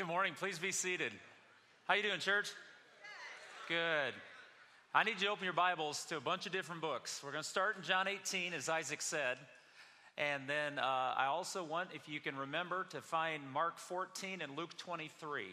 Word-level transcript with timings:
Good 0.00 0.06
morning. 0.06 0.32
Please 0.32 0.58
be 0.58 0.72
seated. 0.72 1.12
How 1.86 1.92
you 1.92 2.02
doing, 2.02 2.20
church? 2.20 2.50
Good. 3.68 4.14
I 4.94 5.04
need 5.04 5.20
you 5.20 5.26
to 5.26 5.28
open 5.28 5.44
your 5.44 5.52
Bibles 5.52 6.06
to 6.06 6.16
a 6.16 6.22
bunch 6.22 6.46
of 6.46 6.52
different 6.52 6.80
books. 6.80 7.20
We're 7.22 7.32
going 7.32 7.42
to 7.42 7.48
start 7.50 7.76
in 7.76 7.82
John 7.82 8.08
18, 8.08 8.54
as 8.54 8.70
Isaac 8.70 9.02
said. 9.02 9.36
And 10.16 10.48
then 10.48 10.78
uh, 10.78 11.12
I 11.18 11.26
also 11.26 11.62
want, 11.62 11.90
if 11.92 12.08
you 12.08 12.18
can 12.18 12.34
remember, 12.34 12.86
to 12.92 13.02
find 13.02 13.42
Mark 13.52 13.76
14 13.76 14.40
and 14.40 14.56
Luke 14.56 14.74
23. 14.78 15.44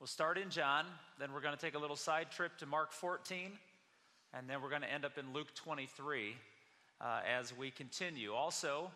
We'll 0.00 0.06
start 0.06 0.38
in 0.38 0.48
John, 0.48 0.86
then 1.20 1.34
we're 1.34 1.42
going 1.42 1.54
to 1.54 1.60
take 1.60 1.74
a 1.74 1.78
little 1.78 1.94
side 1.94 2.30
trip 2.30 2.56
to 2.60 2.66
Mark 2.66 2.90
14, 2.90 3.52
and 4.32 4.48
then 4.48 4.62
we're 4.62 4.70
going 4.70 4.80
to 4.80 4.90
end 4.90 5.04
up 5.04 5.18
in 5.18 5.34
Luke 5.34 5.54
23 5.54 6.34
uh, 7.02 7.20
as 7.38 7.54
we 7.54 7.70
continue. 7.70 8.32
Also, 8.32 8.90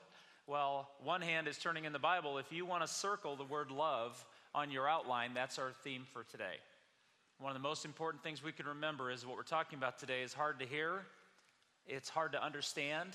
well, 0.51 0.89
one 1.05 1.23
hand 1.23 1.47
is 1.47 1.57
turning 1.59 1.85
in 1.85 1.93
the 1.93 2.01
Bible. 2.01 2.37
If 2.37 2.51
you 2.51 2.67
want 2.67 2.83
to 2.83 2.89
circle 2.89 3.37
the 3.37 3.45
word 3.45 3.71
love 3.71 4.27
on 4.53 4.73
your 4.73 4.89
outline, 4.89 5.31
that's 5.33 5.61
our 5.61 5.71
theme 5.85 6.03
for 6.13 6.25
today. 6.25 6.57
One 7.39 7.53
of 7.53 7.55
the 7.55 7.67
most 7.67 7.85
important 7.85 8.25
things 8.25 8.43
we 8.43 8.51
can 8.51 8.67
remember 8.67 9.13
is 9.13 9.25
what 9.25 9.37
we're 9.37 9.45
talking 9.45 9.79
about 9.79 10.01
today 10.01 10.23
is 10.23 10.33
hard 10.33 10.59
to 10.59 10.67
hear, 10.67 11.03
it's 11.87 12.09
hard 12.09 12.33
to 12.33 12.45
understand, 12.45 13.11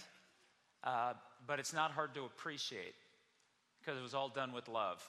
uh, 0.86 1.12
but 1.46 1.60
it's 1.60 1.74
not 1.74 1.92
hard 1.92 2.16
to 2.16 2.24
appreciate 2.24 2.96
because 3.82 4.00
it 4.00 4.02
was 4.02 4.14
all 4.14 4.30
done 4.30 4.54
with 4.54 4.70
love. 4.70 5.06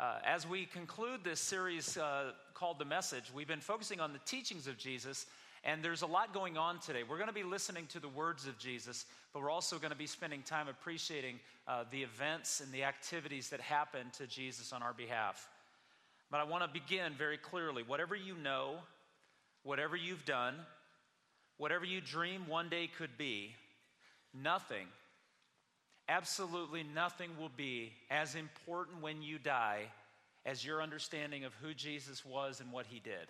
Uh, 0.00 0.18
as 0.24 0.48
we 0.48 0.66
conclude 0.66 1.22
this 1.22 1.38
series 1.38 1.96
uh, 1.96 2.32
called 2.54 2.80
The 2.80 2.84
Message, 2.84 3.30
we've 3.32 3.46
been 3.46 3.60
focusing 3.60 4.00
on 4.00 4.12
the 4.12 4.20
teachings 4.26 4.66
of 4.66 4.76
Jesus 4.78 5.26
and 5.64 5.82
there's 5.82 6.02
a 6.02 6.06
lot 6.06 6.32
going 6.32 6.56
on 6.56 6.78
today. 6.78 7.02
We're 7.02 7.16
going 7.16 7.28
to 7.28 7.34
be 7.34 7.42
listening 7.42 7.86
to 7.88 8.00
the 8.00 8.08
words 8.08 8.46
of 8.46 8.58
Jesus, 8.58 9.04
but 9.32 9.42
we're 9.42 9.50
also 9.50 9.78
going 9.78 9.90
to 9.90 9.96
be 9.96 10.06
spending 10.06 10.42
time 10.42 10.68
appreciating 10.68 11.40
uh, 11.66 11.84
the 11.90 12.02
events 12.02 12.60
and 12.60 12.72
the 12.72 12.84
activities 12.84 13.48
that 13.50 13.60
happened 13.60 14.12
to 14.14 14.26
Jesus 14.26 14.72
on 14.72 14.82
our 14.82 14.92
behalf. 14.92 15.48
But 16.30 16.40
I 16.40 16.44
want 16.44 16.64
to 16.64 16.80
begin 16.80 17.14
very 17.14 17.38
clearly. 17.38 17.82
Whatever 17.82 18.14
you 18.16 18.36
know, 18.36 18.76
whatever 19.62 19.96
you've 19.96 20.24
done, 20.24 20.54
whatever 21.56 21.84
you 21.84 22.00
dream 22.00 22.46
one 22.48 22.68
day 22.68 22.88
could 22.98 23.16
be, 23.16 23.54
nothing, 24.34 24.86
absolutely 26.08 26.84
nothing 26.94 27.30
will 27.38 27.50
be 27.56 27.92
as 28.10 28.34
important 28.34 29.02
when 29.02 29.22
you 29.22 29.38
die 29.38 29.84
as 30.44 30.64
your 30.64 30.80
understanding 30.80 31.44
of 31.44 31.52
who 31.54 31.74
Jesus 31.74 32.24
was 32.24 32.60
and 32.60 32.70
what 32.70 32.86
he 32.86 33.00
did. 33.00 33.26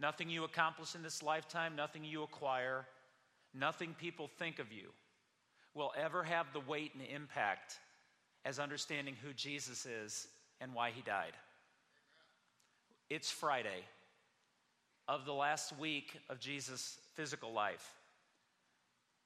Nothing 0.00 0.28
you 0.28 0.44
accomplish 0.44 0.94
in 0.94 1.02
this 1.02 1.22
lifetime, 1.22 1.76
nothing 1.76 2.04
you 2.04 2.22
acquire, 2.22 2.86
nothing 3.52 3.94
people 3.98 4.28
think 4.38 4.58
of 4.58 4.72
you 4.72 4.90
will 5.74 5.92
ever 5.96 6.22
have 6.22 6.46
the 6.52 6.60
weight 6.60 6.92
and 6.94 7.02
impact 7.02 7.78
as 8.44 8.58
understanding 8.58 9.16
who 9.22 9.32
Jesus 9.32 9.86
is 9.86 10.28
and 10.60 10.74
why 10.74 10.90
he 10.90 11.02
died. 11.02 11.32
It's 13.10 13.30
Friday 13.30 13.84
of 15.08 15.24
the 15.24 15.32
last 15.32 15.76
week 15.78 16.18
of 16.28 16.40
Jesus' 16.40 16.98
physical 17.14 17.52
life. 17.52 17.92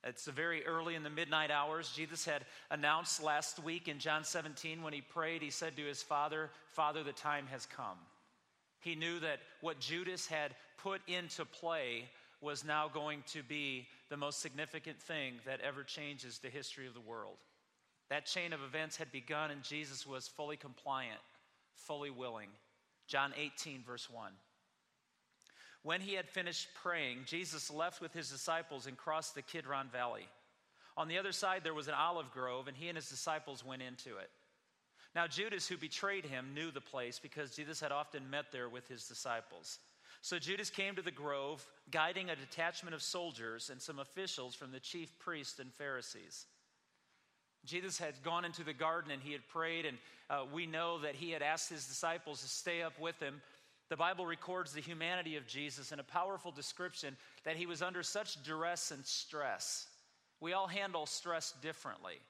It's 0.05 0.27
very 0.27 0.65
early 0.65 0.95
in 0.95 1.03
the 1.03 1.11
midnight 1.11 1.51
hours. 1.51 1.93
Jesus 1.95 2.25
had 2.25 2.45
announced 2.71 3.23
last 3.23 3.63
week 3.63 3.89
in 3.89 3.99
John 3.99 4.25
17 4.25 4.83
when 4.83 4.93
he 4.93 5.01
prayed, 5.01 5.43
he 5.43 5.51
said 5.51 5.77
to 5.77 5.85
his 5.85 6.03
Father, 6.03 6.51
Father, 6.69 7.03
the 7.03 7.13
time 7.13 7.47
has 7.51 7.67
come. 7.67 7.99
He 8.81 8.95
knew 8.95 9.19
that 9.21 9.41
what 9.61 9.81
Judas 9.81 10.27
had 10.27 10.55
put 10.79 11.01
into 11.07 11.45
play 11.45 12.05
was 12.41 12.65
now 12.65 12.89
going 12.89 13.25
to 13.33 13.43
be 13.43 13.89
the 14.09 14.17
most 14.17 14.41
significant 14.41 15.01
thing 15.01 15.35
that 15.45 15.61
ever 15.61 15.83
changes 15.83 16.39
the 16.39 16.49
history 16.49 16.87
of 16.87 16.95
the 16.95 17.01
world. 17.01 17.39
That 18.11 18.27
chain 18.27 18.53
of 18.53 18.63
events 18.63 18.97
had 18.97 19.13
begun, 19.13 19.51
and 19.51 19.63
Jesus 19.63 20.07
was 20.07 20.29
fully 20.29 20.57
compliant, 20.57 21.21
fully 21.75 22.11
willing. 22.11 22.49
John 23.07 23.33
18, 23.37 23.83
verse 23.87 24.09
1. 24.09 24.33
When 25.83 26.01
he 26.01 26.15
had 26.15 26.29
finished 26.29 26.69
praying, 26.83 27.19
Jesus 27.27 27.71
left 27.71 28.01
with 28.01 28.13
his 28.13 28.31
disciples 28.31 28.87
and 28.87 28.97
crossed 28.97 29.35
the 29.35 29.43
Kidron 29.43 29.89
Valley. 29.89 30.29
On 30.97 31.09
the 31.09 31.19
other 31.19 31.33
side, 31.33 31.63
there 31.65 31.75
was 31.75 31.89
an 31.89 31.95
olive 31.95 32.31
grove, 32.33 32.67
and 32.67 32.77
he 32.77 32.89
and 32.89 32.97
his 32.97 33.09
disciples 33.09 33.65
went 33.65 33.83
into 33.83 34.17
it. 34.17 34.31
Now, 35.15 35.27
Judas, 35.27 35.67
who 35.67 35.77
betrayed 35.77 36.25
him, 36.25 36.55
knew 36.55 36.71
the 36.71 36.81
place 36.81 37.19
because 37.19 37.57
Jesus 37.57 37.81
had 37.81 37.93
often 37.93 38.31
met 38.31 38.53
there 38.53 38.69
with 38.69 38.87
his 38.89 39.09
disciples. 39.09 39.79
So 40.21 40.39
Judas 40.39 40.71
came 40.71 40.95
to 40.97 41.03
the 41.03 41.11
grove, 41.11 41.67
guiding 41.91 42.31
a 42.31 42.37
detachment 42.37 42.95
of 42.95 43.03
soldiers 43.03 43.71
and 43.71 43.81
some 43.81 43.99
officials 43.99 44.55
from 44.55 44.73
the 44.73 44.81
chief 44.81 45.19
priests 45.19 45.59
and 45.59 45.73
Pharisees. 45.73 46.47
Jesus 47.65 47.99
had 47.99 48.23
gone 48.23 48.45
into 48.45 48.65
the 48.65 48.73
garden 48.73 49.11
and 49.11 49.23
he 49.23 49.33
had 49.33 49.47
prayed, 49.49 49.87
and 49.87 49.99
uh, 50.31 50.45
we 50.53 50.67
know 50.67 50.99
that 51.01 51.15
he 51.15 51.31
had 51.31 51.43
asked 51.43 51.69
his 51.69 51.87
disciples 51.87 52.41
to 52.43 52.49
stay 52.49 52.83
up 52.83 52.99
with 53.01 53.19
him. 53.21 53.41
The 53.89 53.97
Bible 53.97 54.27
records 54.27 54.73
the 54.73 54.81
humanity 54.81 55.37
of 55.37 55.47
Jesus 55.47 55.93
in 55.93 56.01
a 56.01 56.05
powerful 56.05 56.53
description 56.53 57.17
that 57.45 57.57
he 57.57 57.67
was 57.67 57.81
under 57.81 58.03
such 58.03 58.43
duress 58.43 58.91
and 58.91 59.05
stress. 59.05 59.87
We 60.41 60.53
all 60.53 60.67
handle 60.67 61.07
stress 61.07 61.55
differently. 61.63 62.21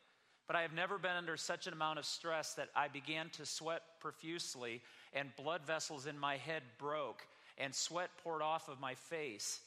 But 0.49 0.57
I 0.57 0.63
have 0.63 0.73
never 0.73 0.99
been 0.99 1.15
under 1.15 1.37
such 1.37 1.67
an 1.67 1.75
amount 1.75 2.01
of 2.01 2.07
stress 2.07 2.55
that 2.55 2.71
I 2.75 2.89
began 2.89 3.29
to 3.35 3.47
sweat 3.47 3.83
profusely, 4.01 4.81
and 5.13 5.29
blood 5.37 5.61
vessels 5.67 6.07
in 6.07 6.19
my 6.19 6.39
head 6.39 6.63
broke, 6.79 7.27
and 7.59 7.75
sweat 7.75 8.09
poured 8.25 8.43
off 8.43 8.69
of 8.69 8.81
my 8.81 8.95
face 8.95 9.61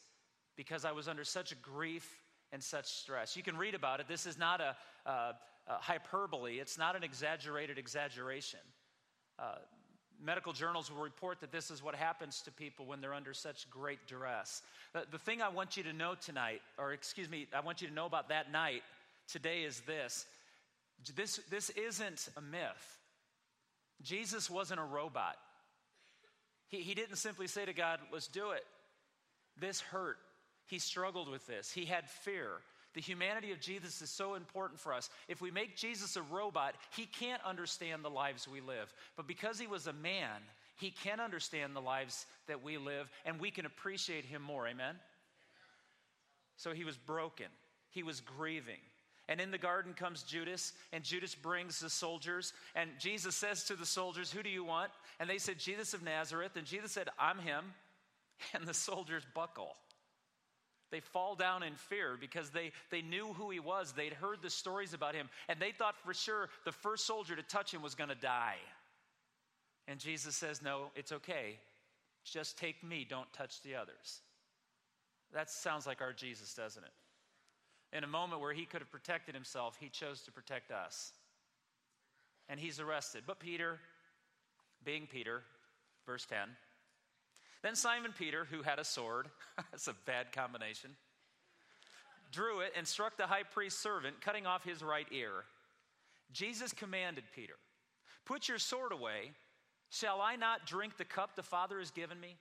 because 0.57 0.83
I 0.83 0.91
was 0.91 1.07
under 1.07 1.23
such 1.23 1.59
grief 1.61 2.09
and 2.51 2.63
such 2.63 2.87
stress. 2.87 3.37
You 3.37 3.43
can 3.43 3.57
read 3.57 3.75
about 3.75 3.99
it. 3.99 4.07
This 4.07 4.25
is 4.25 4.37
not 4.37 4.59
a, 4.59 4.75
a, 5.05 5.11
a 5.67 5.75
hyperbole, 5.75 6.55
it's 6.55 6.77
not 6.77 6.95
an 6.95 7.03
exaggerated 7.03 7.77
exaggeration. 7.77 8.59
Uh, 9.37 9.55
medical 10.23 10.51
journals 10.51 10.91
will 10.91 11.01
report 11.01 11.39
that 11.41 11.51
this 11.51 11.71
is 11.71 11.81
what 11.83 11.95
happens 11.95 12.41
to 12.41 12.51
people 12.51 12.85
when 12.85 13.01
they're 13.01 13.13
under 13.13 13.33
such 13.33 13.69
great 13.69 13.99
duress. 14.07 14.63
The, 14.93 15.05
the 15.11 15.17
thing 15.19 15.41
I 15.41 15.49
want 15.49 15.77
you 15.77 15.83
to 15.83 15.93
know 15.93 16.15
tonight, 16.15 16.61
or 16.77 16.93
excuse 16.93 17.29
me, 17.29 17.47
I 17.55 17.59
want 17.59 17.81
you 17.81 17.87
to 17.87 17.93
know 17.93 18.05
about 18.05 18.29
that 18.29 18.51
night 18.51 18.81
today 19.27 19.61
is 19.63 19.81
this 19.81 20.25
this, 21.15 21.39
this 21.49 21.69
isn't 21.71 22.29
a 22.37 22.41
myth. 22.41 22.99
Jesus 24.01 24.49
wasn't 24.49 24.79
a 24.79 24.83
robot. 24.83 25.35
He, 26.69 26.77
he 26.77 26.93
didn't 26.93 27.17
simply 27.17 27.47
say 27.47 27.65
to 27.65 27.73
God, 27.73 27.99
let's 28.11 28.27
do 28.27 28.51
it. 28.51 28.63
This 29.59 29.81
hurt. 29.81 30.17
He 30.67 30.79
struggled 30.79 31.29
with 31.29 31.45
this. 31.47 31.71
He 31.71 31.85
had 31.85 32.09
fear. 32.09 32.49
The 32.93 33.01
humanity 33.01 33.51
of 33.51 33.59
Jesus 33.59 34.01
is 34.01 34.09
so 34.09 34.35
important 34.35 34.79
for 34.79 34.93
us. 34.93 35.09
If 35.27 35.41
we 35.41 35.51
make 35.51 35.77
Jesus 35.77 36.15
a 36.15 36.21
robot, 36.21 36.75
he 36.95 37.05
can't 37.05 37.41
understand 37.45 38.03
the 38.03 38.09
lives 38.09 38.47
we 38.47 38.61
live. 38.61 38.93
But 39.15 39.27
because 39.27 39.59
he 39.59 39.67
was 39.67 39.87
a 39.87 39.93
man, 39.93 40.41
he 40.77 40.91
can 40.91 41.19
understand 41.19 41.75
the 41.75 41.81
lives 41.81 42.25
that 42.47 42.63
we 42.63 42.77
live, 42.77 43.09
and 43.25 43.39
we 43.39 43.51
can 43.51 43.65
appreciate 43.65 44.25
him 44.25 44.41
more. 44.41 44.67
Amen? 44.67 44.95
So 46.57 46.73
he 46.73 46.83
was 46.83 46.97
broken, 46.97 47.47
he 47.89 48.03
was 48.03 48.19
grieving. 48.21 48.79
And 49.29 49.39
in 49.39 49.51
the 49.51 49.57
garden 49.57 49.93
comes 49.93 50.23
Judas, 50.23 50.73
and 50.91 51.03
Judas 51.03 51.35
brings 51.35 51.79
the 51.79 51.89
soldiers. 51.89 52.53
And 52.75 52.89
Jesus 52.99 53.35
says 53.35 53.63
to 53.65 53.75
the 53.75 53.85
soldiers, 53.85 54.31
Who 54.31 54.43
do 54.43 54.49
you 54.49 54.63
want? 54.63 54.91
And 55.19 55.29
they 55.29 55.37
said, 55.37 55.59
Jesus 55.59 55.93
of 55.93 56.03
Nazareth. 56.03 56.55
And 56.55 56.65
Jesus 56.65 56.91
said, 56.91 57.09
I'm 57.19 57.39
him. 57.39 57.65
And 58.55 58.65
the 58.65 58.73
soldiers 58.73 59.21
buckle. 59.35 59.75
They 60.89 60.99
fall 60.99 61.35
down 61.35 61.61
in 61.61 61.75
fear 61.75 62.17
because 62.19 62.49
they, 62.49 62.71
they 62.89 63.03
knew 63.03 63.33
who 63.33 63.51
he 63.51 63.59
was. 63.59 63.93
They'd 63.93 64.13
heard 64.13 64.41
the 64.41 64.49
stories 64.49 64.95
about 64.95 65.13
him. 65.13 65.29
And 65.47 65.59
they 65.59 65.71
thought 65.71 65.95
for 66.03 66.13
sure 66.13 66.49
the 66.65 66.71
first 66.71 67.05
soldier 67.05 67.35
to 67.35 67.43
touch 67.43 67.71
him 67.71 67.83
was 67.83 67.93
going 67.93 68.09
to 68.09 68.15
die. 68.15 68.57
And 69.87 69.99
Jesus 69.99 70.35
says, 70.35 70.61
No, 70.61 70.91
it's 70.95 71.11
okay. 71.11 71.59
Just 72.23 72.57
take 72.57 72.83
me, 72.83 73.05
don't 73.09 73.31
touch 73.33 73.61
the 73.61 73.75
others. 73.75 74.21
That 75.33 75.49
sounds 75.49 75.87
like 75.87 76.01
our 76.01 76.13
Jesus, 76.13 76.53
doesn't 76.53 76.83
it? 76.83 76.91
In 77.93 78.03
a 78.03 78.07
moment 78.07 78.41
where 78.41 78.53
he 78.53 78.65
could 78.65 78.81
have 78.81 78.91
protected 78.91 79.35
himself, 79.35 79.77
he 79.79 79.89
chose 79.89 80.21
to 80.21 80.31
protect 80.31 80.71
us. 80.71 81.11
And 82.47 82.59
he's 82.59 82.79
arrested. 82.79 83.23
But 83.27 83.39
Peter, 83.39 83.79
being 84.83 85.07
Peter, 85.07 85.43
verse 86.05 86.25
10, 86.25 86.39
then 87.61 87.75
Simon 87.75 88.13
Peter, 88.17 88.45
who 88.45 88.61
had 88.61 88.79
a 88.79 88.83
sword, 88.83 89.27
that's 89.71 89.87
a 89.87 89.95
bad 90.05 90.31
combination, 90.31 90.91
drew 92.31 92.61
it 92.61 92.73
and 92.77 92.87
struck 92.87 93.17
the 93.17 93.27
high 93.27 93.43
priest's 93.43 93.81
servant, 93.81 94.21
cutting 94.21 94.45
off 94.45 94.63
his 94.63 94.81
right 94.81 95.07
ear. 95.11 95.43
Jesus 96.31 96.71
commanded 96.73 97.25
Peter, 97.35 97.55
Put 98.25 98.47
your 98.47 98.59
sword 98.59 98.91
away. 98.93 99.31
Shall 99.89 100.21
I 100.21 100.37
not 100.37 100.65
drink 100.65 100.95
the 100.95 101.03
cup 101.03 101.35
the 101.35 101.43
Father 101.43 101.79
has 101.79 101.91
given 101.91 102.17
me? 102.19 102.37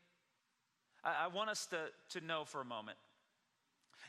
I, 1.03 1.25
I 1.25 1.27
want 1.27 1.51
us 1.51 1.67
to, 1.67 1.87
to 2.11 2.25
know 2.25 2.45
for 2.45 2.61
a 2.61 2.65
moment 2.65 2.97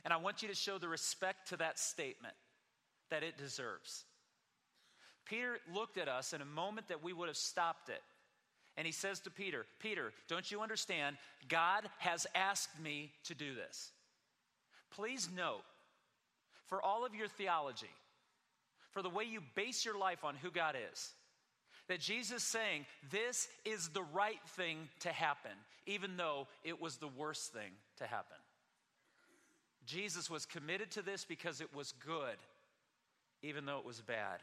and 0.04 0.14
I 0.14 0.18
want 0.18 0.42
you 0.42 0.48
to 0.48 0.56
show 0.56 0.78
the 0.78 0.88
respect 0.88 1.50
to 1.50 1.58
that 1.58 1.80
statement 1.80 2.34
that 3.10 3.24
it 3.24 3.38
deserves. 3.38 4.06
Peter 5.26 5.60
looked 5.74 5.98
at 5.98 6.08
us 6.08 6.34
in 6.34 6.42
a 6.42 6.46
moment 6.46 6.88
that 6.88 7.04
we 7.04 7.14
would 7.14 7.28
have 7.28 7.38
stopped 7.38 7.90
it. 7.90 8.02
And 8.78 8.86
he 8.86 8.94
says 8.94 9.20
to 9.22 9.30
Peter, 9.30 9.66
Peter, 9.80 10.14
don't 10.28 10.50
you 10.50 10.62
understand? 10.62 11.18
God 11.50 11.84
has 12.00 12.26
asked 12.34 12.80
me 12.82 13.12
to 13.26 13.36
do 13.36 13.54
this. 13.54 13.92
Please 14.92 15.30
note, 15.36 15.64
for 16.68 16.82
all 16.82 17.06
of 17.06 17.14
your 17.14 17.28
theology, 17.28 17.92
for 18.92 19.02
the 19.02 19.10
way 19.10 19.26
you 19.26 19.42
base 19.56 19.86
your 19.86 19.98
life 19.98 20.24
on 20.24 20.36
who 20.36 20.52
God 20.52 20.76
is, 20.92 21.12
That 21.88 22.00
Jesus 22.00 22.44
saying, 22.44 22.86
This 23.10 23.48
is 23.66 23.90
the 23.90 24.04
right 24.04 24.40
thing 24.56 24.88
to 25.02 25.10
happen, 25.10 25.52
even 25.86 26.16
though 26.16 26.48
it 26.64 26.80
was 26.80 26.98
the 26.98 27.08
worst 27.08 27.52
thing 27.52 27.72
to 27.98 28.06
happen. 28.06 28.38
Jesus 29.92 30.30
was 30.30 30.46
committed 30.46 30.90
to 30.92 31.02
this 31.02 31.26
because 31.26 31.60
it 31.60 31.76
was 31.76 31.94
good, 32.06 32.38
even 33.44 33.66
though 33.66 33.78
it 33.78 33.86
was 33.86 34.00
bad. 34.00 34.40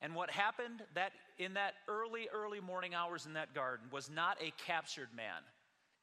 And 0.00 0.14
what 0.14 0.30
happened 0.30 0.82
that 0.94 1.10
in 1.38 1.54
that 1.54 1.74
early, 1.88 2.28
early 2.32 2.60
morning 2.60 2.94
hours 2.94 3.26
in 3.26 3.32
that 3.32 3.52
garden 3.52 3.86
was 3.90 4.08
not 4.08 4.38
a 4.40 4.52
captured 4.64 5.08
man, 5.14 5.42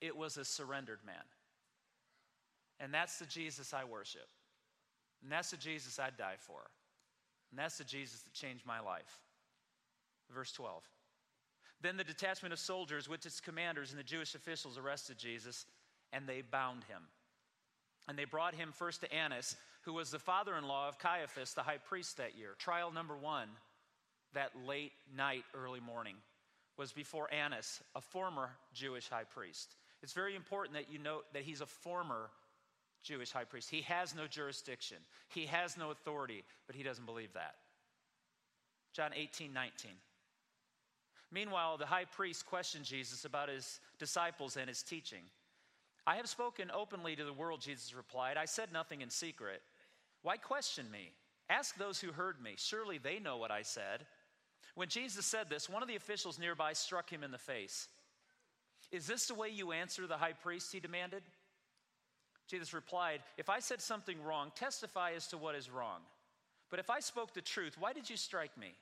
it 0.02 0.16
was 0.16 0.36
a 0.36 0.44
surrendered 0.44 1.00
man. 1.06 1.16
And 2.82 2.94
that's 2.94 3.20
the 3.20 3.26
Jesus 3.26 3.74
I 3.74 3.86
worship. 3.86 4.28
And 5.24 5.32
that's 5.32 5.52
the 5.52 5.58
Jesus 5.58 5.98
I'd 5.98 6.18
die 6.18 6.36
for. 6.38 6.60
And 7.52 7.58
that's 7.58 7.78
the 7.78 7.86
Jesus 7.86 8.20
that 8.24 8.34
changed 8.34 8.66
my 8.66 8.82
life. 8.82 9.22
Verse 10.34 10.52
12. 10.52 10.84
Then 11.82 11.96
the 11.96 12.04
detachment 12.04 12.52
of 12.52 12.60
soldiers 12.60 13.08
with 13.08 13.26
its 13.26 13.40
commanders 13.40 13.92
and 13.92 14.00
the 14.00 14.04
Jewish 14.04 14.36
officials 14.36 14.78
arrested 14.78 15.18
Jesus, 15.18 15.66
and 16.12 16.28
they 16.28 16.42
bound 16.42 16.84
him. 16.84 17.04
And 18.08 18.18
they 18.18 18.26
brought 18.26 18.54
him 18.54 18.72
first 18.72 19.02
to 19.02 19.14
Annas, 19.14 19.56
who 19.82 19.94
was 19.94 20.12
the 20.12 20.20
father 20.20 20.56
in 20.56 20.68
law 20.68 20.88
of 20.88 21.00
Caiaphas, 21.00 21.54
the 21.54 21.64
high 21.64 21.78
priest 21.78 22.18
that 22.18 22.38
year. 22.38 22.56
Trial 22.58 22.92
number 22.92 23.18
one, 23.18 23.50
that 24.34 24.52
late 24.68 24.92
night, 25.16 25.44
early 25.54 25.80
morning, 25.80 26.16
was 26.78 26.92
before 26.92 27.34
Annas, 27.34 27.82
a 27.96 28.02
former 28.02 28.50
Jewish 28.74 29.10
high 29.10 29.24
priest. 29.24 29.76
It's 30.04 30.14
very 30.14 30.36
important 30.36 30.76
that 30.76 30.92
you 30.92 31.00
note 31.00 31.26
that 31.34 31.44
he's 31.44 31.62
a 31.62 31.66
former 31.66 32.30
Jewish 33.02 33.32
high 33.32 33.44
priest. 33.44 33.70
He 33.70 33.82
has 33.82 34.16
no 34.16 34.28
jurisdiction, 34.28 34.98
he 35.30 35.46
has 35.46 35.78
no 35.78 35.92
authority, 35.92 36.44
but 36.68 36.76
he 36.76 36.84
doesn't 36.84 37.06
believe 37.06 37.34
that. 37.34 37.56
John 38.94 39.12
18, 39.14 39.52
19. 39.54 39.92
Meanwhile, 41.32 41.78
the 41.78 41.86
high 41.86 42.06
priest 42.06 42.46
questioned 42.46 42.86
Jesus 42.86 43.26
about 43.26 43.50
his 43.50 43.80
disciples 44.00 44.58
and 44.58 44.70
his 44.70 44.84
teaching. 44.84 45.24
I 46.08 46.18
have 46.18 46.30
spoken 46.30 46.70
openly 46.72 47.16
to 47.16 47.24
the 47.24 47.34
world, 47.34 47.62
Jesus 47.62 47.96
replied. 47.96 48.38
I 48.38 48.46
said 48.46 48.72
nothing 48.72 49.02
in 49.02 49.10
secret. 49.10 49.62
Why 50.22 50.38
question 50.38 50.90
me? 50.92 51.12
Ask 51.50 51.78
those 51.78 52.00
who 52.00 52.12
heard 52.12 52.42
me. 52.42 52.56
Surely 52.58 52.98
they 52.98 53.20
know 53.20 53.38
what 53.38 53.52
I 53.52 53.64
said. 53.64 54.06
When 54.76 54.90
Jesus 54.90 55.26
said 55.26 55.50
this, 55.50 55.70
one 55.70 55.82
of 55.82 55.88
the 55.88 55.96
officials 55.96 56.38
nearby 56.38 56.74
struck 56.74 57.10
him 57.10 57.24
in 57.24 57.32
the 57.32 57.38
face. 57.38 57.88
Is 58.92 59.08
this 59.08 59.28
the 59.28 59.34
way 59.34 59.50
you 59.50 59.72
answer 59.72 60.06
the 60.06 60.18
high 60.18 60.34
priest? 60.34 60.72
He 60.72 60.80
demanded. 60.80 61.24
Jesus 62.48 62.74
replied, 62.74 63.22
If 63.38 63.50
I 63.50 63.60
said 63.60 63.82
something 63.82 64.22
wrong, 64.24 64.52
testify 64.56 65.14
as 65.16 65.28
to 65.28 65.38
what 65.38 65.56
is 65.56 65.70
wrong. 65.70 66.02
But 66.70 66.80
if 66.80 66.90
I 66.90 67.00
spoke 67.00 67.34
the 67.34 67.42
truth, 67.42 67.78
why 67.80 67.94
did 67.94 68.10
you 68.10 68.18
strike 68.18 68.58
me? 68.58 68.76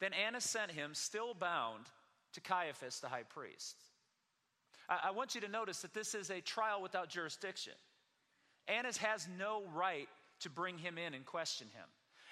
Then 0.00 0.12
Annas 0.12 0.44
sent 0.44 0.70
him, 0.70 0.94
still 0.94 1.34
bound, 1.34 1.86
to 2.32 2.40
Caiaphas 2.40 3.00
the 3.00 3.08
high 3.08 3.22
priest. 3.22 3.76
I, 4.88 5.10
want 5.10 5.34
you 5.34 5.40
to 5.42 5.48
notice 5.48 5.82
that 5.82 5.94
this 5.94 6.14
is 6.14 6.30
a 6.30 6.40
trial 6.40 6.82
without 6.82 7.08
jurisdiction. 7.08 7.72
Annas 8.68 8.98
has 8.98 9.26
no 9.38 9.62
right 9.74 10.08
to 10.40 10.50
bring 10.50 10.78
him 10.78 10.98
in 10.98 11.14
and 11.14 11.24
question 11.24 11.68
him. 11.74 11.86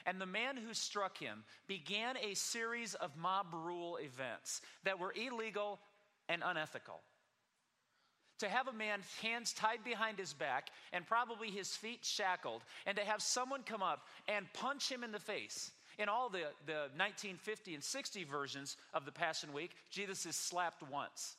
And 0.04 0.20
the 0.20 0.26
man 0.26 0.56
who 0.56 0.75
struck 0.75 1.19
him 1.19 1.44
began 1.69 2.16
a 2.16 2.34
series 2.34 2.94
of 2.94 3.16
mob 3.16 3.46
rule 3.52 3.96
events 3.96 4.60
that 4.84 4.99
were 4.99 5.14
illegal 5.14 5.78
and 6.28 6.43
unethical. 6.44 7.00
To 8.40 8.49
have 8.49 8.66
a 8.66 8.72
man 8.72 9.00
hands 9.20 9.52
tied 9.52 9.84
behind 9.84 10.19
his 10.19 10.32
back 10.32 10.70
and 10.93 11.06
probably 11.06 11.48
his 11.48 11.76
feet 11.76 12.05
shackled, 12.05 12.62
and 12.87 12.96
to 12.96 13.05
have 13.05 13.22
someone 13.22 13.62
come 13.62 13.82
up 13.82 14.06
and 14.26 14.52
punch 14.52 14.90
him 14.90 15.05
in 15.05 15.12
the 15.12 15.20
face. 15.20 15.70
In 15.98 16.08
all 16.08 16.28
the, 16.28 16.44
the 16.66 16.88
1950 16.96 17.75
and 17.75 17.84
60 17.84 18.25
versions 18.25 18.76
of 18.94 19.05
the 19.05 19.12
Passion 19.12 19.52
Week, 19.52 19.70
Jesus 19.90 20.26
is 20.26 20.34
slapped 20.34 20.82
once. 20.90 21.37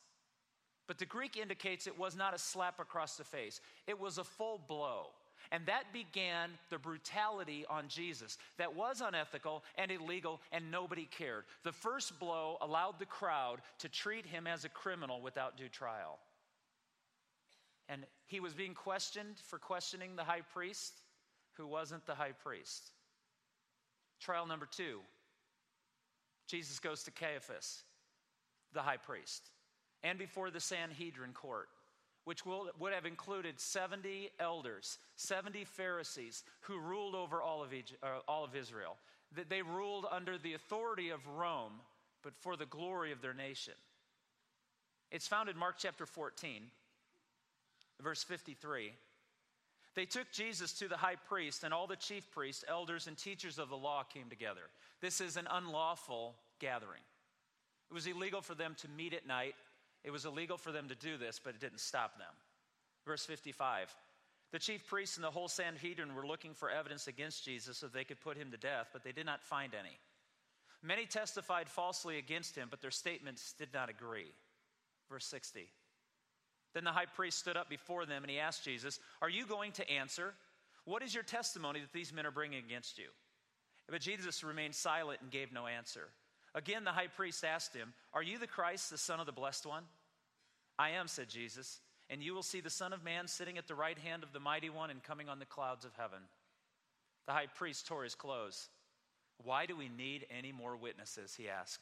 But 0.86 0.98
the 0.98 1.06
Greek 1.06 1.36
indicates 1.36 1.86
it 1.86 1.98
was 1.98 2.14
not 2.14 2.34
a 2.34 2.38
slap 2.38 2.78
across 2.78 3.16
the 3.16 3.24
face, 3.24 3.60
it 3.86 3.98
was 3.98 4.18
a 4.18 4.24
full 4.24 4.60
blow. 4.66 5.06
And 5.52 5.66
that 5.66 5.92
began 5.92 6.50
the 6.70 6.78
brutality 6.78 7.66
on 7.68 7.88
Jesus 7.88 8.38
that 8.56 8.74
was 8.74 9.02
unethical 9.02 9.62
and 9.76 9.90
illegal, 9.90 10.40
and 10.52 10.70
nobody 10.70 11.06
cared. 11.06 11.44
The 11.64 11.72
first 11.72 12.18
blow 12.18 12.56
allowed 12.62 12.98
the 12.98 13.06
crowd 13.06 13.60
to 13.80 13.88
treat 13.88 14.24
him 14.24 14.46
as 14.46 14.64
a 14.64 14.70
criminal 14.70 15.20
without 15.20 15.56
due 15.56 15.68
trial. 15.68 16.18
And 17.90 18.06
he 18.26 18.40
was 18.40 18.54
being 18.54 18.72
questioned 18.72 19.36
for 19.46 19.58
questioning 19.58 20.16
the 20.16 20.24
high 20.24 20.40
priest 20.40 20.94
who 21.58 21.66
wasn't 21.66 22.06
the 22.06 22.14
high 22.14 22.32
priest. 22.32 22.92
Trial 24.20 24.46
number 24.46 24.66
two 24.66 25.00
Jesus 26.46 26.78
goes 26.78 27.02
to 27.04 27.10
Caiaphas, 27.10 27.82
the 28.72 28.80
high 28.80 28.96
priest 28.96 29.50
and 30.04 30.18
before 30.18 30.50
the 30.50 30.60
Sanhedrin 30.60 31.32
court, 31.32 31.68
which 32.24 32.46
will, 32.46 32.68
would 32.78 32.92
have 32.92 33.06
included 33.06 33.58
70 33.58 34.30
elders, 34.38 34.98
70 35.16 35.64
Pharisees 35.64 36.44
who 36.60 36.78
ruled 36.78 37.14
over 37.14 37.42
all 37.42 37.64
of, 37.64 37.72
Egypt, 37.72 37.98
uh, 38.02 38.20
all 38.28 38.44
of 38.44 38.54
Israel. 38.54 38.96
They 39.48 39.62
ruled 39.62 40.06
under 40.12 40.38
the 40.38 40.54
authority 40.54 41.08
of 41.08 41.26
Rome, 41.26 41.72
but 42.22 42.36
for 42.36 42.56
the 42.56 42.66
glory 42.66 43.10
of 43.10 43.20
their 43.20 43.34
nation. 43.34 43.72
It's 45.10 45.26
found 45.26 45.48
in 45.48 45.56
Mark 45.56 45.76
chapter 45.78 46.06
14, 46.06 46.62
verse 48.00 48.22
53. 48.22 48.92
They 49.94 50.04
took 50.04 50.30
Jesus 50.32 50.72
to 50.74 50.88
the 50.88 50.96
high 50.96 51.16
priest, 51.16 51.64
and 51.64 51.72
all 51.72 51.86
the 51.86 51.96
chief 51.96 52.30
priests, 52.30 52.64
elders, 52.68 53.06
and 53.06 53.16
teachers 53.16 53.58
of 53.58 53.70
the 53.70 53.76
law 53.76 54.02
came 54.02 54.28
together. 54.28 54.62
This 55.00 55.20
is 55.20 55.36
an 55.36 55.48
unlawful 55.50 56.34
gathering. 56.58 57.02
It 57.90 57.94
was 57.94 58.06
illegal 58.06 58.42
for 58.42 58.54
them 58.54 58.74
to 58.80 58.88
meet 58.88 59.14
at 59.14 59.26
night 59.26 59.54
it 60.04 60.12
was 60.12 60.26
illegal 60.26 60.58
for 60.58 60.70
them 60.70 60.88
to 60.88 60.94
do 60.94 61.16
this, 61.16 61.40
but 61.42 61.54
it 61.54 61.60
didn't 61.60 61.80
stop 61.80 62.18
them. 62.18 62.32
Verse 63.06 63.24
55 63.24 63.94
The 64.52 64.58
chief 64.58 64.86
priests 64.86 65.16
and 65.16 65.24
the 65.24 65.30
whole 65.30 65.48
Sanhedrin 65.48 66.14
were 66.14 66.26
looking 66.26 66.54
for 66.54 66.70
evidence 66.70 67.08
against 67.08 67.44
Jesus 67.44 67.78
so 67.78 67.88
they 67.88 68.04
could 68.04 68.20
put 68.20 68.36
him 68.36 68.50
to 68.50 68.56
death, 68.56 68.88
but 68.92 69.02
they 69.02 69.12
did 69.12 69.26
not 69.26 69.42
find 69.42 69.74
any. 69.74 69.98
Many 70.82 71.06
testified 71.06 71.68
falsely 71.70 72.18
against 72.18 72.54
him, 72.54 72.68
but 72.70 72.82
their 72.82 72.90
statements 72.90 73.54
did 73.58 73.72
not 73.72 73.88
agree. 73.88 74.32
Verse 75.08 75.24
60. 75.26 75.68
Then 76.74 76.84
the 76.84 76.92
high 76.92 77.06
priest 77.06 77.38
stood 77.38 77.56
up 77.56 77.70
before 77.70 78.04
them 78.04 78.22
and 78.22 78.30
he 78.30 78.38
asked 78.38 78.64
Jesus, 78.64 78.98
Are 79.22 79.30
you 79.30 79.46
going 79.46 79.72
to 79.72 79.90
answer? 79.90 80.34
What 80.84 81.02
is 81.02 81.14
your 81.14 81.22
testimony 81.22 81.80
that 81.80 81.92
these 81.92 82.12
men 82.12 82.26
are 82.26 82.30
bringing 82.30 82.62
against 82.62 82.98
you? 82.98 83.06
But 83.88 84.00
Jesus 84.00 84.44
remained 84.44 84.74
silent 84.74 85.20
and 85.22 85.30
gave 85.30 85.52
no 85.52 85.66
answer. 85.66 86.08
Again, 86.54 86.84
the 86.84 86.92
high 86.92 87.08
priest 87.08 87.44
asked 87.44 87.74
him, 87.74 87.92
Are 88.12 88.22
you 88.22 88.38
the 88.38 88.46
Christ, 88.46 88.90
the 88.90 88.98
Son 88.98 89.20
of 89.20 89.26
the 89.26 89.32
Blessed 89.32 89.66
One? 89.66 89.84
I 90.78 90.90
am, 90.90 91.08
said 91.08 91.28
Jesus, 91.28 91.80
and 92.10 92.22
you 92.22 92.34
will 92.34 92.42
see 92.42 92.60
the 92.60 92.70
Son 92.70 92.92
of 92.92 93.04
Man 93.04 93.26
sitting 93.26 93.58
at 93.58 93.66
the 93.66 93.74
right 93.74 93.98
hand 93.98 94.22
of 94.22 94.32
the 94.32 94.40
Mighty 94.40 94.70
One 94.70 94.90
and 94.90 95.02
coming 95.02 95.28
on 95.28 95.38
the 95.38 95.44
clouds 95.44 95.84
of 95.84 95.94
heaven. 95.96 96.20
The 97.26 97.32
high 97.32 97.46
priest 97.46 97.86
tore 97.86 98.04
his 98.04 98.14
clothes. 98.14 98.68
Why 99.42 99.66
do 99.66 99.76
we 99.76 99.88
need 99.88 100.26
any 100.36 100.52
more 100.52 100.76
witnesses? 100.76 101.34
He 101.36 101.48
asked. 101.48 101.80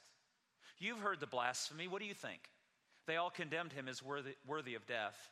You've 0.78 1.00
heard 1.00 1.20
the 1.20 1.26
blasphemy. 1.26 1.88
What 1.88 2.00
do 2.00 2.06
you 2.06 2.14
think? 2.14 2.40
They 3.06 3.16
all 3.16 3.30
condemned 3.30 3.72
him 3.72 3.88
as 3.88 4.02
worthy, 4.02 4.34
worthy 4.46 4.74
of 4.74 4.86
death. 4.86 5.28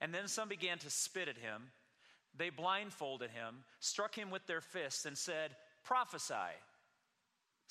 And 0.00 0.12
then 0.12 0.28
some 0.28 0.48
began 0.48 0.78
to 0.78 0.90
spit 0.90 1.28
at 1.28 1.36
him. 1.36 1.70
They 2.36 2.50
blindfolded 2.50 3.30
him, 3.30 3.64
struck 3.80 4.14
him 4.14 4.30
with 4.30 4.46
their 4.46 4.60
fists, 4.60 5.06
and 5.06 5.16
said, 5.16 5.54
Prophesy. 5.84 6.34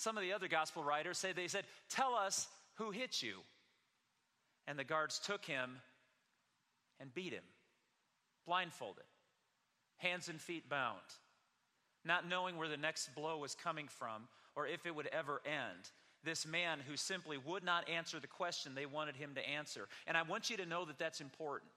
Some 0.01 0.17
of 0.17 0.23
the 0.23 0.33
other 0.33 0.47
gospel 0.47 0.83
writers 0.83 1.19
say 1.19 1.31
they 1.31 1.47
said, 1.47 1.63
Tell 1.87 2.15
us 2.15 2.47
who 2.77 2.89
hit 2.89 3.21
you. 3.21 3.35
And 4.67 4.79
the 4.79 4.83
guards 4.83 5.19
took 5.19 5.45
him 5.45 5.77
and 6.99 7.13
beat 7.13 7.33
him, 7.33 7.43
blindfolded, 8.47 9.03
hands 9.97 10.27
and 10.27 10.41
feet 10.41 10.67
bound, 10.67 10.97
not 12.03 12.27
knowing 12.27 12.57
where 12.57 12.67
the 12.67 12.77
next 12.77 13.13
blow 13.13 13.37
was 13.37 13.53
coming 13.53 13.87
from 13.87 14.23
or 14.55 14.65
if 14.65 14.87
it 14.87 14.95
would 14.95 15.07
ever 15.11 15.39
end. 15.45 15.91
This 16.23 16.47
man 16.47 16.79
who 16.79 16.97
simply 16.97 17.37
would 17.37 17.63
not 17.63 17.87
answer 17.87 18.19
the 18.19 18.25
question 18.25 18.73
they 18.73 18.87
wanted 18.87 19.15
him 19.15 19.35
to 19.35 19.47
answer. 19.47 19.87
And 20.07 20.17
I 20.17 20.23
want 20.23 20.49
you 20.49 20.57
to 20.57 20.65
know 20.65 20.83
that 20.85 20.97
that's 20.97 21.21
important. 21.21 21.69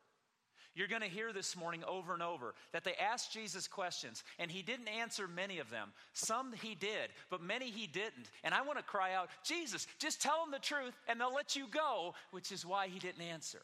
You're 0.75 0.89
going 0.89 1.03
to 1.03 1.09
hear 1.09 1.33
this 1.33 1.57
morning 1.57 1.85
over 1.87 2.13
and 2.13 2.23
over 2.23 2.55
that 2.73 2.83
they 2.83 2.95
asked 2.95 3.33
Jesus 3.33 3.69
questions, 3.69 4.25
and 4.41 4.51
he 4.51 4.63
didn't 4.63 4.89
answer 4.89 5.29
many 5.29 5.61
of 5.61 5.71
them. 5.71 5.93
Some 6.15 6.53
he 6.53 6.75
did, 6.75 7.11
but 7.31 7.41
many 7.41 7.71
he 7.71 7.87
didn't. 7.87 8.29
And 8.43 8.53
I 8.53 8.63
want 8.63 8.79
to 8.79 8.85
cry 8.85 9.15
out, 9.15 9.29
Jesus, 9.45 9.87
just 10.01 10.21
tell 10.21 10.41
them 10.41 10.51
the 10.51 10.59
truth, 10.59 10.95
and 11.07 11.21
they'll 11.21 11.33
let 11.33 11.55
you 11.55 11.67
go, 11.71 12.15
which 12.33 12.51
is 12.51 12.67
why 12.67 12.89
he 12.89 12.99
didn't 12.99 13.23
answer. 13.23 13.63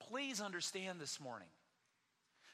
Please 0.00 0.40
understand 0.40 1.00
this 1.00 1.20
morning. 1.20 1.48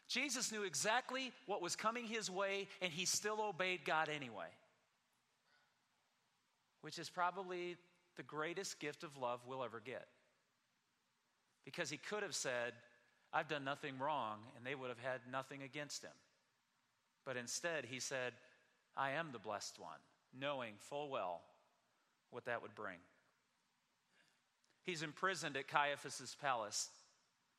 Jesus 0.07 0.53
knew 0.53 0.65
exactly 0.65 1.33
what 1.47 1.63
was 1.63 1.75
coming 1.75 2.07
his 2.07 2.31
way, 2.31 2.69
and 2.83 2.93
he 2.93 3.07
still 3.07 3.41
obeyed 3.41 3.87
God 3.87 4.11
anyway, 4.15 4.49
which 6.83 6.99
is 6.99 7.09
probably 7.09 7.77
the 8.17 8.23
greatest 8.23 8.79
gift 8.79 9.03
of 9.03 9.17
love 9.17 9.41
we'll 9.47 9.65
ever 9.65 9.81
get. 9.81 10.07
Because 11.67 11.91
he 11.91 11.99
could 11.99 12.23
have 12.23 12.35
said, 12.35 12.73
I've 13.35 13.49
done 13.49 13.65
nothing 13.65 13.99
wrong, 13.99 14.39
and 14.57 14.65
they 14.65 14.75
would 14.75 14.89
have 14.89 14.99
had 14.99 15.21
nothing 15.31 15.63
against 15.63 16.03
him. 16.03 16.13
But 17.27 17.37
instead, 17.37 17.85
he 17.85 18.01
said, 18.01 18.33
I 18.97 19.11
am 19.11 19.29
the 19.33 19.39
blessed 19.39 19.79
one. 19.79 19.99
knowing 20.39 20.75
full 20.79 21.09
well 21.09 21.41
what 22.31 22.45
that 22.45 22.63
would 22.63 22.75
bring. 22.75 22.99
He's 24.85 25.03
imprisoned 25.03 25.57
at 25.57 25.69
Caiaphas's 25.69 26.37
palace 26.41 26.89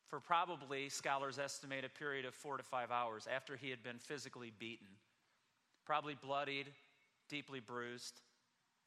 for 0.06 0.20
probably, 0.20 0.88
scholars 0.88 1.38
estimate, 1.38 1.84
a 1.84 1.88
period 1.88 2.24
of 2.24 2.34
four 2.34 2.56
to 2.56 2.62
five 2.62 2.90
hours 2.90 3.28
after 3.32 3.56
he 3.56 3.68
had 3.68 3.82
been 3.82 3.98
physically 3.98 4.52
beaten, 4.58 4.86
probably 5.84 6.14
bloodied, 6.14 6.66
deeply 7.28 7.60
bruised. 7.60 8.20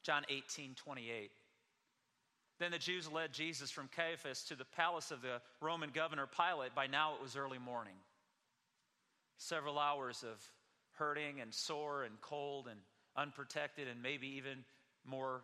John 0.04 0.24
18, 0.30 0.74
28. 0.75 1.32
Then 2.62 2.70
the 2.70 2.77
Jews 2.77 3.12
led 3.12 3.34
Jesus 3.34 3.72
from 3.72 3.89
Caiaphas 3.96 4.44
to 4.44 4.56
the 4.56 4.65
palace 4.65 5.10
of 5.10 5.24
the 5.24 5.41
Roman 5.62 5.89
governor 5.89 6.27
Pilate. 6.27 6.75
By 6.75 6.86
now 6.86 7.15
it 7.15 7.22
was 7.22 7.36
early 7.36 7.58
morning. 7.58 7.96
Several 9.38 9.80
hours 9.80 10.24
of 10.24 10.39
hurting 10.91 11.41
and 11.41 11.51
sore 11.51 12.03
and 12.03 12.22
cold 12.22 12.68
and 12.70 12.80
unprotected 13.18 13.88
and 13.88 14.03
maybe 14.03 14.27
even 14.27 14.63
more 15.03 15.41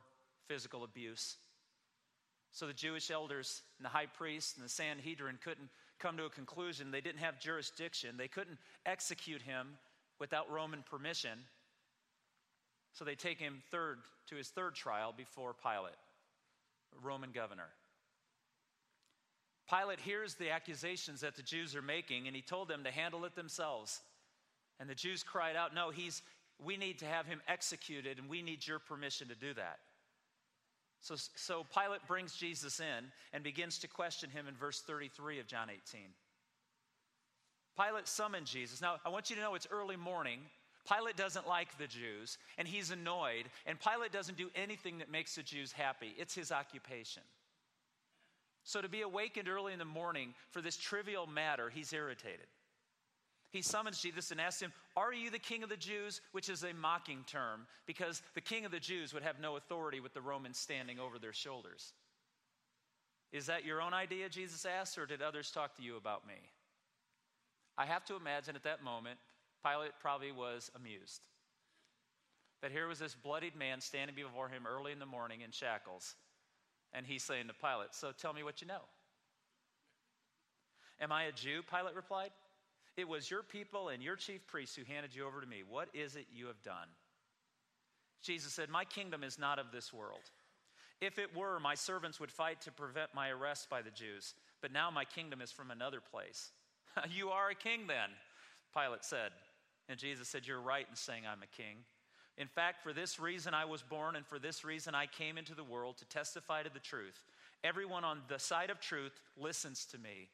physical 0.47 0.83
abuse. 0.83 1.38
So 2.51 2.67
the 2.67 2.74
Jewish 2.74 3.09
elders 3.09 3.63
and 3.79 3.86
the 3.86 3.89
high 3.89 4.05
priest 4.05 4.57
and 4.57 4.63
the 4.63 4.69
Sanhedrin 4.69 5.39
couldn't 5.43 5.69
come 5.97 6.17
to 6.17 6.25
a 6.25 6.29
conclusion. 6.29 6.91
They 6.91 7.01
didn't 7.01 7.21
have 7.21 7.39
jurisdiction, 7.39 8.13
they 8.15 8.27
couldn't 8.27 8.59
execute 8.86 9.41
him 9.41 9.69
without 10.19 10.51
Roman 10.51 10.83
permission. 10.83 11.39
So 12.93 13.05
they 13.05 13.15
take 13.15 13.39
him 13.39 13.63
third 13.71 14.01
to 14.27 14.36
his 14.36 14.50
third 14.50 14.75
trial 14.75 15.15
before 15.17 15.55
Pilate, 15.55 15.95
Roman 17.03 17.31
governor. 17.31 17.69
Pilate 19.69 19.99
hears 19.99 20.35
the 20.35 20.51
accusations 20.51 21.21
that 21.21 21.35
the 21.35 21.43
Jews 21.43 21.75
are 21.75 21.81
making, 21.81 22.27
and 22.27 22.35
he 22.35 22.41
told 22.41 22.69
them 22.69 22.83
to 22.85 22.91
handle 22.91 23.25
it 23.25 23.35
themselves. 23.35 23.99
And 24.79 24.89
the 24.89 24.95
Jews 24.95 25.23
cried 25.23 25.55
out, 25.55 25.75
No, 25.75 25.89
he's, 25.89 26.21
we 26.63 26.77
need 26.77 26.99
to 26.99 27.05
have 27.05 27.25
him 27.25 27.41
executed, 27.47 28.17
and 28.17 28.29
we 28.29 28.41
need 28.41 28.65
your 28.65 28.79
permission 28.79 29.27
to 29.27 29.35
do 29.35 29.53
that. 29.55 29.79
So, 31.01 31.15
so 31.35 31.65
Pilate 31.73 32.05
brings 32.07 32.35
Jesus 32.35 32.79
in 32.79 33.11
and 33.33 33.43
begins 33.43 33.79
to 33.79 33.87
question 33.87 34.29
him 34.29 34.47
in 34.47 34.55
verse 34.55 34.81
33 34.81 35.39
of 35.39 35.47
John 35.47 35.69
18. 35.69 36.01
Pilate 37.77 38.07
summoned 38.07 38.47
Jesus. 38.47 38.81
Now, 38.81 38.95
I 39.05 39.09
want 39.09 39.29
you 39.29 39.35
to 39.35 39.41
know 39.41 39.53
it's 39.53 39.67
early 39.69 39.95
morning. 39.95 40.39
Pilate 40.88 41.17
doesn't 41.17 41.48
like 41.48 41.77
the 41.77 41.88
Jews, 41.88 42.38
and 42.58 42.67
he's 42.67 42.91
annoyed, 42.91 43.46
and 43.65 43.77
Pilate 43.79 44.12
doesn't 44.12 44.38
do 44.38 44.50
anything 44.56 45.00
that 45.00 45.12
makes 45.12 45.36
the 45.36 45.44
Jews 45.44 45.72
happy. 45.72 46.15
It's 46.17 46.36
his 46.36 46.51
occupation. 46.51 47.24
So, 48.63 48.82
to 48.82 48.89
be 48.89 49.01
awakened 49.01 49.48
early 49.48 49.74
in 49.74 49.79
the 49.79 49.86
morning 49.86 50.34
for 50.51 50.62
this 50.62 50.77
trivial 50.77 51.25
matter, 51.25 51.70
he's 51.70 51.94
irritated. 51.94 52.48
He 53.50 53.62
summons 53.62 54.01
Jesus 54.01 54.32
and 54.32 54.41
asks 54.41 54.62
him, 54.62 54.74
Are 54.96 55.13
you 55.13 55.32
the 55.32 55.39
king 55.39 55.63
of 55.63 55.70
the 55.70 55.77
Jews? 55.77 56.22
Which 56.32 56.50
is 56.50 56.63
a 56.63 56.74
mocking 56.74 57.24
term 57.27 57.65
because 57.86 58.22
the 58.36 58.41
king 58.41 58.65
of 58.65 58.72
the 58.72 58.79
Jews 58.79 59.13
would 59.13 59.24
have 59.24 59.39
no 59.39 59.56
authority 59.56 60.00
with 60.00 60.13
the 60.13 60.22
Romans 60.22 60.58
standing 60.58 61.00
over 61.00 61.17
their 61.17 61.34
shoulders. 61.34 61.94
Is 63.32 63.46
that 63.48 63.65
your 63.65 63.82
own 63.82 63.94
idea, 63.94 64.29
Jesus 64.29 64.65
asked, 64.65 64.98
or 64.98 65.06
did 65.06 65.22
others 65.22 65.51
talk 65.51 65.75
to 65.77 65.84
you 65.84 65.98
about 65.98 66.27
me? 66.27 66.36
I 67.77 67.86
have 67.86 68.06
to 68.06 68.15
imagine 68.15 68.56
at 68.56 68.63
that 68.63 68.84
moment, 68.84 69.20
Pilate 69.63 69.91
probably 69.99 70.31
was 70.31 70.71
amused. 70.75 71.21
That 72.61 72.71
here 72.71 72.87
was 72.87 72.99
this 72.99 73.15
bloodied 73.15 73.55
man 73.55 73.81
standing 73.81 74.15
before 74.15 74.49
him 74.49 74.65
early 74.67 74.91
in 74.91 74.99
the 74.99 75.05
morning 75.05 75.41
in 75.41 75.51
shackles, 75.51 76.15
and 76.93 77.05
he's 77.05 77.23
saying 77.23 77.47
to 77.47 77.53
Pilate, 77.53 77.93
So 77.93 78.11
tell 78.11 78.33
me 78.33 78.43
what 78.43 78.61
you 78.61 78.67
know. 78.67 78.81
Am 80.99 81.11
I 81.11 81.23
a 81.23 81.31
Jew? 81.31 81.61
Pilate 81.69 81.95
replied. 81.95 82.31
It 82.95 83.07
was 83.07 83.29
your 83.29 83.43
people 83.43 83.89
and 83.89 84.01
your 84.01 84.15
chief 84.15 84.47
priests 84.47 84.75
who 84.75 84.81
handed 84.91 85.15
you 85.15 85.25
over 85.27 85.39
to 85.39 85.47
me. 85.47 85.61
What 85.67 85.89
is 85.93 86.15
it 86.15 86.25
you 86.33 86.47
have 86.47 86.61
done? 86.63 86.87
Jesus 88.23 88.53
said, 88.53 88.69
My 88.69 88.83
kingdom 88.83 89.23
is 89.23 89.37
not 89.37 89.59
of 89.59 89.71
this 89.71 89.93
world. 89.93 90.31
If 90.99 91.19
it 91.19 91.35
were, 91.35 91.59
my 91.59 91.75
servants 91.75 92.19
would 92.19 92.31
fight 92.31 92.59
to 92.61 92.71
prevent 92.71 93.13
my 93.13 93.29
arrest 93.29 93.69
by 93.69 93.83
the 93.83 93.91
Jews. 93.91 94.33
But 94.61 94.71
now 94.71 94.89
my 94.89 95.05
kingdom 95.05 95.41
is 95.41 95.51
from 95.51 95.69
another 95.69 96.01
place. 96.01 96.51
you 97.11 97.29
are 97.29 97.49
a 97.49 97.55
king 97.55 97.85
then, 97.87 98.09
Pilate 98.75 99.05
said. 99.05 99.31
And 99.89 100.00
Jesus 100.00 100.27
said, 100.27 100.48
You're 100.48 100.62
right 100.62 100.86
in 100.89 100.96
saying 100.96 101.24
I'm 101.25 101.44
a 101.44 101.58
king. 101.58 101.77
In 102.38 102.48
fact, 102.48 102.84
for 102.84 102.94
this 102.94 103.20
reason 103.20 103.53
I 103.53 103.65
was 103.65 103.82
born, 103.82 104.15
and 104.15 104.25
for 104.25 104.38
this 104.38 104.63
reason 104.63 104.94
I 104.94 105.08
came 105.08 105.38
into 105.38 105.56
the 105.56 105.63
world 105.63 105.98
to 105.98 106.06
testify 106.06 106.63
to 106.63 106.70
the 106.72 106.79
truth. 106.79 107.17
Everyone 107.63 108.03
on 108.03 108.22
the 108.27 108.38
side 108.38 108.70
of 108.70 108.79
truth 108.79 109.20
listens 109.36 109.86
to 109.86 109.98
me. 109.98 110.29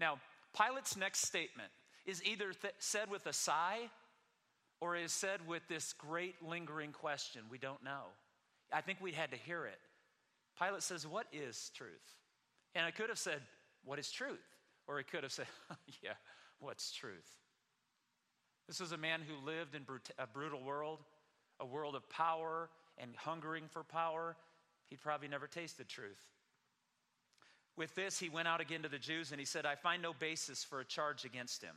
Now, 0.00 0.18
Pilate's 0.56 0.96
next 0.96 1.20
statement 1.20 1.70
is 2.06 2.24
either 2.24 2.52
th- 2.52 2.74
said 2.78 3.10
with 3.10 3.26
a 3.26 3.32
sigh 3.32 3.90
or 4.80 4.96
is 4.96 5.12
said 5.12 5.46
with 5.46 5.62
this 5.68 5.92
great 5.92 6.36
lingering 6.42 6.92
question 6.92 7.42
we 7.50 7.58
don't 7.58 7.82
know. 7.84 8.06
I 8.72 8.80
think 8.80 8.98
we 9.00 9.12
had 9.12 9.30
to 9.30 9.36
hear 9.36 9.66
it. 9.66 9.78
Pilate 10.58 10.82
says, 10.82 11.06
What 11.06 11.26
is 11.32 11.70
truth? 11.74 11.90
And 12.74 12.86
I 12.86 12.90
could 12.90 13.08
have 13.08 13.18
said, 13.18 13.40
What 13.84 13.98
is 13.98 14.10
truth? 14.10 14.38
Or 14.86 14.98
he 14.98 15.04
could 15.04 15.22
have 15.22 15.32
said, 15.32 15.46
Yeah, 16.02 16.14
what's 16.58 16.92
truth? 16.92 17.43
This 18.66 18.80
was 18.80 18.92
a 18.92 18.96
man 18.96 19.20
who 19.20 19.44
lived 19.44 19.74
in 19.74 19.82
a 20.18 20.26
brutal 20.26 20.62
world, 20.62 21.00
a 21.60 21.66
world 21.66 21.94
of 21.94 22.08
power 22.08 22.70
and 22.98 23.14
hungering 23.16 23.64
for 23.70 23.82
power. 23.82 24.36
He'd 24.88 25.00
probably 25.00 25.28
never 25.28 25.46
tasted 25.46 25.88
truth. 25.88 26.22
With 27.76 27.94
this, 27.94 28.18
he 28.18 28.28
went 28.28 28.48
out 28.48 28.60
again 28.60 28.82
to 28.82 28.88
the 28.88 28.98
Jews 28.98 29.32
and 29.32 29.40
he 29.40 29.46
said, 29.46 29.66
I 29.66 29.74
find 29.74 30.00
no 30.00 30.12
basis 30.12 30.62
for 30.62 30.80
a 30.80 30.84
charge 30.84 31.24
against 31.24 31.62
him. 31.62 31.74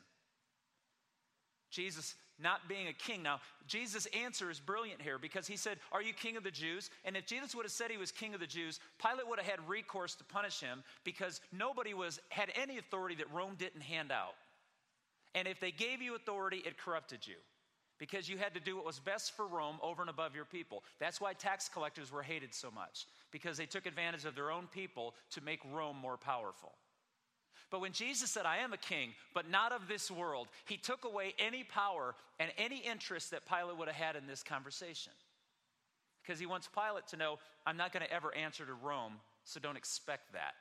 Jesus 1.69 2.15
not 2.39 2.69
being 2.69 2.87
a 2.87 2.93
king. 2.93 3.23
Now, 3.23 3.39
Jesus' 3.67 4.07
answer 4.07 4.49
is 4.49 4.59
brilliant 4.59 5.01
here 5.01 5.17
because 5.17 5.47
he 5.47 5.57
said, 5.57 5.79
Are 5.91 6.01
you 6.01 6.13
king 6.13 6.37
of 6.37 6.43
the 6.43 6.51
Jews? 6.51 6.89
And 7.03 7.17
if 7.17 7.25
Jesus 7.25 7.55
would 7.55 7.65
have 7.65 7.71
said 7.71 7.89
he 7.89 7.97
was 7.97 8.11
king 8.11 8.33
of 8.33 8.39
the 8.39 8.47
Jews, 8.47 8.79
Pilate 9.01 9.27
would 9.27 9.39
have 9.39 9.47
had 9.47 9.67
recourse 9.67 10.15
to 10.15 10.23
punish 10.23 10.59
him 10.59 10.83
because 11.03 11.41
nobody 11.51 11.93
was, 11.93 12.19
had 12.29 12.51
any 12.55 12.77
authority 12.77 13.15
that 13.15 13.31
Rome 13.33 13.55
didn't 13.57 13.81
hand 13.81 14.11
out. 14.11 14.35
And 15.35 15.47
if 15.47 15.59
they 15.59 15.71
gave 15.71 16.01
you 16.01 16.15
authority, 16.15 16.63
it 16.65 16.77
corrupted 16.77 17.25
you 17.25 17.35
because 17.99 18.29
you 18.29 18.37
had 18.37 18.53
to 18.53 18.59
do 18.59 18.75
what 18.75 18.85
was 18.85 18.99
best 18.99 19.35
for 19.35 19.47
Rome 19.47 19.77
over 19.81 20.01
and 20.01 20.09
above 20.09 20.35
your 20.35 20.45
people. 20.45 20.83
That's 20.99 21.19
why 21.19 21.33
tax 21.33 21.69
collectors 21.69 22.11
were 22.11 22.23
hated 22.23 22.53
so 22.53 22.69
much 22.71 23.05
because 23.31 23.57
they 23.57 23.65
took 23.65 23.85
advantage 23.85 24.25
of 24.25 24.35
their 24.35 24.51
own 24.51 24.67
people 24.67 25.15
to 25.31 25.41
make 25.41 25.59
Rome 25.71 25.97
more 25.97 26.17
powerful. 26.17 26.73
But 27.69 27.81
when 27.81 27.91
Jesus 27.91 28.31
said, 28.31 28.45
I 28.45 28.57
am 28.57 28.71
a 28.71 28.77
king, 28.77 29.09
but 29.33 29.49
not 29.49 29.73
of 29.73 29.87
this 29.87 30.09
world, 30.09 30.47
he 30.65 30.77
took 30.77 31.03
away 31.03 31.33
any 31.37 31.63
power 31.63 32.15
and 32.39 32.51
any 32.57 32.77
interest 32.77 33.31
that 33.31 33.47
Pilate 33.47 33.77
would 33.77 33.89
have 33.89 33.97
had 33.97 34.15
in 34.15 34.25
this 34.25 34.41
conversation. 34.41 35.11
Because 36.23 36.39
he 36.39 36.45
wants 36.45 36.69
Pilate 36.73 37.07
to 37.07 37.17
know, 37.17 37.39
I'm 37.65 37.77
not 37.77 37.91
going 37.91 38.05
to 38.05 38.13
ever 38.13 38.33
answer 38.35 38.65
to 38.65 38.73
Rome, 38.73 39.13
so 39.43 39.59
don't 39.59 39.77
expect 39.77 40.31
that. 40.33 40.53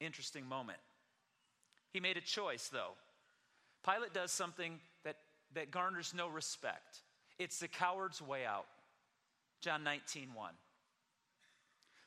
Interesting 0.00 0.46
moment. 0.46 0.78
He 1.92 2.00
made 2.00 2.16
a 2.16 2.22
choice, 2.22 2.68
though. 2.68 2.92
Pilate 3.86 4.12
does 4.12 4.32
something 4.32 4.80
that, 5.04 5.16
that 5.54 5.70
garners 5.70 6.12
no 6.16 6.28
respect. 6.28 7.02
It's 7.38 7.60
the 7.60 7.68
coward's 7.68 8.20
way 8.20 8.44
out. 8.44 8.66
John 9.60 9.84
19, 9.84 10.30
1. 10.34 10.52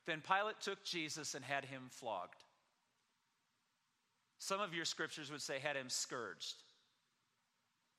Then 0.05 0.21
Pilate 0.21 0.59
took 0.59 0.83
Jesus 0.83 1.35
and 1.35 1.45
had 1.45 1.65
him 1.65 1.83
flogged. 1.89 2.43
Some 4.39 4.61
of 4.61 4.73
your 4.73 4.85
scriptures 4.85 5.31
would 5.31 5.41
say 5.41 5.59
had 5.59 5.75
him 5.75 5.89
scourged. 5.89 6.55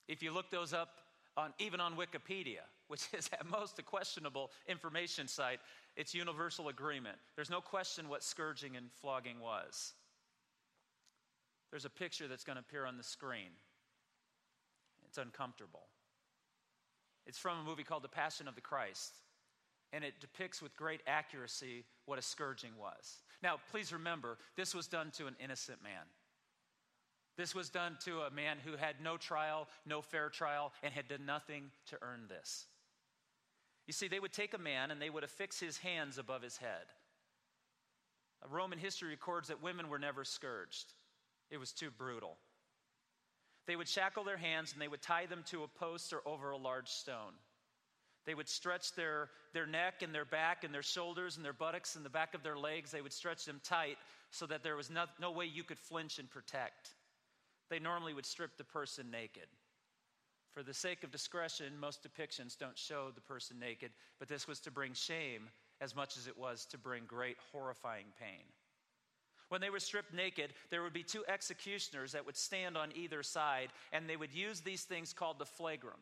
If 0.09 0.23
you 0.23 0.33
look 0.33 0.51
those 0.51 0.73
up 0.73 0.89
on 1.37 1.53
even 1.59 1.81
on 1.81 1.97
Wikipedia, 1.97 2.65
which 2.89 3.03
is 3.13 3.31
at 3.33 3.49
most 3.49 3.79
a 3.79 3.83
questionable 3.83 4.51
information 4.67 5.29
site, 5.29 5.61
it's 5.97 6.15
universal 6.15 6.69
agreement. 6.69 7.17
There's 7.37 7.51
no 7.51 7.61
question 7.61 8.09
what 8.09 8.25
scourging 8.25 8.77
and 8.77 8.91
flogging 9.01 9.39
was. 9.41 9.93
There's 11.71 11.85
a 11.85 11.91
picture 11.91 12.27
that's 12.27 12.43
going 12.43 12.57
to 12.57 12.61
appear 12.61 12.85
on 12.85 12.97
the 12.97 13.05
screen. 13.05 13.51
It's 15.11 15.19
uncomfortable. 15.19 15.89
It's 17.27 17.37
from 17.37 17.59
a 17.59 17.65
movie 17.65 17.83
called 17.83 18.05
The 18.05 18.09
Passion 18.09 18.47
of 18.47 18.55
the 18.55 18.61
Christ, 18.61 19.17
and 19.93 20.05
it 20.05 20.21
depicts 20.21 20.63
with 20.63 20.77
great 20.77 21.01
accuracy 21.05 21.85
what 22.07 22.21
a 22.21 22.23
scourging 22.23 22.71
was. 22.79 23.19
Now, 23.43 23.57
please 23.73 23.93
remember, 23.93 24.39
this 24.57 24.73
was 24.73 24.87
done 24.87 25.11
to 25.17 25.27
an 25.27 25.35
innocent 25.43 25.83
man. 25.83 26.07
This 27.37 27.57
was 27.57 27.71
done 27.71 27.99
to 28.05 28.21
a 28.21 28.31
man 28.31 28.59
who 28.65 28.77
had 28.77 29.01
no 29.03 29.17
trial, 29.17 29.67
no 29.85 30.01
fair 30.01 30.29
trial, 30.29 30.73
and 30.81 30.95
had 30.95 31.09
done 31.09 31.27
nothing 31.27 31.73
to 31.87 31.99
earn 32.03 32.29
this. 32.29 32.67
You 33.89 33.93
see, 33.93 34.07
they 34.07 34.21
would 34.21 34.33
take 34.33 34.55
a 34.55 34.59
man 34.59 34.93
and 34.93 35.03
they 35.03 35.11
would 35.11 35.25
affix 35.25 35.59
his 35.59 35.79
hands 35.79 36.19
above 36.19 36.43
his 36.43 36.59
head. 36.59 36.87
Roman 38.49 38.79
history 38.79 39.09
records 39.09 39.49
that 39.49 39.61
women 39.61 39.89
were 39.89 39.99
never 39.99 40.23
scourged, 40.23 40.93
it 41.51 41.59
was 41.59 41.73
too 41.73 41.91
brutal. 41.91 42.37
They 43.71 43.77
would 43.77 43.89
shackle 43.89 44.25
their 44.25 44.37
hands 44.37 44.73
and 44.73 44.83
they 44.83 44.89
would 44.89 45.01
tie 45.01 45.27
them 45.27 45.45
to 45.47 45.63
a 45.63 45.69
post 45.69 46.13
or 46.13 46.27
over 46.27 46.51
a 46.51 46.57
large 46.57 46.89
stone. 46.89 47.35
They 48.27 48.35
would 48.35 48.49
stretch 48.49 48.95
their, 48.97 49.31
their 49.55 49.67
neck 49.67 50.03
and 50.03 50.13
their 50.13 50.25
back 50.25 50.65
and 50.65 50.75
their 50.75 50.83
shoulders 50.83 51.37
and 51.37 51.45
their 51.45 51.53
buttocks 51.53 51.95
and 51.95 52.05
the 52.05 52.11
back 52.11 52.35
of 52.35 52.43
their 52.43 52.59
legs. 52.59 52.91
They 52.91 53.01
would 53.01 53.13
stretch 53.13 53.45
them 53.45 53.61
tight 53.63 53.97
so 54.33 54.45
that 54.47 54.65
there 54.65 54.75
was 54.75 54.91
no, 54.91 55.05
no 55.21 55.31
way 55.31 55.45
you 55.45 55.63
could 55.63 55.79
flinch 55.79 56.19
and 56.19 56.29
protect 56.29 56.91
they 57.71 57.79
normally 57.79 58.13
would 58.13 58.27
strip 58.27 58.59
the 58.59 58.65
person 58.65 59.11
naked. 59.11 59.47
For 60.51 60.65
the 60.65 60.75
sake 60.75 61.05
of 61.05 61.13
discretion, 61.13 61.79
most 61.79 62.03
depictions 62.03 62.59
don't 62.59 62.77
show 62.77 63.13
the 63.15 63.21
person 63.21 63.59
naked, 63.61 63.93
but 64.19 64.29
this 64.29 64.49
was 64.49 64.59
to 64.61 64.71
bring 64.71 64.93
shame 64.93 65.49
as 65.81 65.95
much 65.95 66.19
as 66.19 66.27
it 66.27 66.37
was 66.37 66.67
to 66.67 66.79
bring 66.79 67.05
great 67.07 67.37
horrifying 67.53 68.07
pain. 68.19 68.45
When 69.51 69.61
they 69.61 69.69
were 69.69 69.81
stripped 69.81 70.15
naked, 70.15 70.53
there 70.71 70.83
would 70.83 70.93
be 70.93 71.03
two 71.03 71.25
executioners 71.27 72.13
that 72.13 72.25
would 72.25 72.37
stand 72.37 72.77
on 72.77 72.93
either 72.95 73.25
side, 73.25 73.71
and 73.93 74.09
they 74.09 74.17
would 74.17 74.33
use 74.33 74.61
these 74.61 74.85
things 74.85 75.13
called 75.13 75.41
the 75.41 75.45
flagrum. 75.45 75.99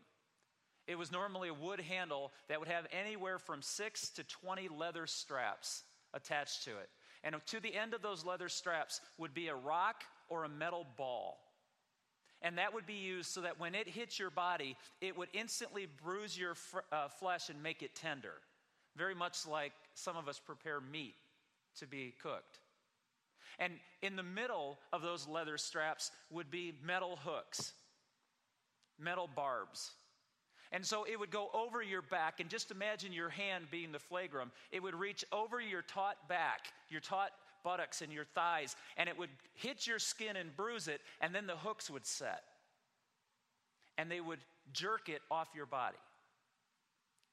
It 0.87 0.99
was 0.99 1.11
normally 1.11 1.49
a 1.49 1.55
wood 1.55 1.81
handle 1.81 2.31
that 2.49 2.61
would 2.61 2.69
have 2.69 2.87
anywhere 2.93 3.39
from 3.39 3.63
six 3.63 4.11
to 4.11 4.25
20 4.25 4.69
leather 4.69 5.07
straps 5.07 5.83
attached 6.13 6.65
to 6.65 6.73
it. 6.73 6.91
And 7.25 7.35
to 7.47 7.61
the 7.61 7.75
end 7.75 7.95
of 7.95 8.03
those 8.03 8.25
leather 8.25 8.51
straps 8.51 9.01
would 9.17 9.33
be 9.33 9.49
a 9.49 9.55
rock 9.55 10.05
or 10.29 10.45
a 10.45 10.49
metal 10.49 10.87
ball. 10.99 11.39
And 12.43 12.59
that 12.59 12.75
would 12.75 12.87
be 12.87 12.95
used 12.95 13.31
so 13.31 13.41
that 13.41 13.59
when 13.59 13.75
it 13.75 13.89
hits 13.89 14.19
your 14.19 14.31
body, 14.31 14.77
it 15.01 15.17
would 15.17 15.29
instantly 15.33 15.87
bruise 16.05 16.39
your 16.39 16.55
fr- 16.55 16.79
uh, 16.93 17.09
flesh 17.09 17.49
and 17.49 17.63
make 17.63 17.83
it 17.83 17.95
tender. 17.95 18.35
Very 18.95 19.15
much 19.15 19.47
like 19.47 19.73
some 19.95 20.17
of 20.17 20.29
us 20.29 20.39
prepare 20.39 20.81
meat 20.81 21.15
to 21.79 21.87
be 21.87 22.15
cooked. 22.23 22.61
And 23.59 23.75
in 24.03 24.17
the 24.17 24.23
middle 24.23 24.79
of 24.93 25.03
those 25.03 25.27
leather 25.27 25.59
straps 25.59 26.11
would 26.31 26.51
be 26.51 26.75
metal 26.85 27.19
hooks, 27.25 27.73
metal 28.99 29.29
barbs. 29.35 29.93
And 30.71 30.85
so 30.85 31.05
it 31.05 31.19
would 31.19 31.31
go 31.31 31.49
over 31.55 31.83
your 31.83 32.03
back, 32.03 32.41
and 32.41 32.51
just 32.51 32.71
imagine 32.71 33.13
your 33.13 33.31
hand 33.31 33.67
being 33.71 33.91
the 33.91 33.99
flagrum. 33.99 34.51
It 34.71 34.83
would 34.83 34.95
reach 34.95 35.25
over 35.33 35.61
your 35.61 35.83
taut 35.83 36.17
back, 36.29 36.73
your 36.91 37.01
taut 37.01 37.31
buttocks, 37.65 38.03
and 38.03 38.13
your 38.13 38.25
thighs, 38.25 38.77
and 38.97 39.09
it 39.09 39.19
would 39.19 39.31
hit 39.55 39.87
your 39.87 39.99
skin 39.99 40.37
and 40.37 40.55
bruise 40.55 40.87
it, 40.87 41.01
and 41.21 41.35
then 41.35 41.47
the 41.47 41.57
hooks 41.57 41.91
would 41.91 42.07
set. 42.07 42.43
And 43.97 44.11
they 44.11 44.21
would 44.21 44.41
jerk 44.73 45.09
it 45.09 45.23
off 45.31 45.49
your 45.55 45.67
body 45.67 45.97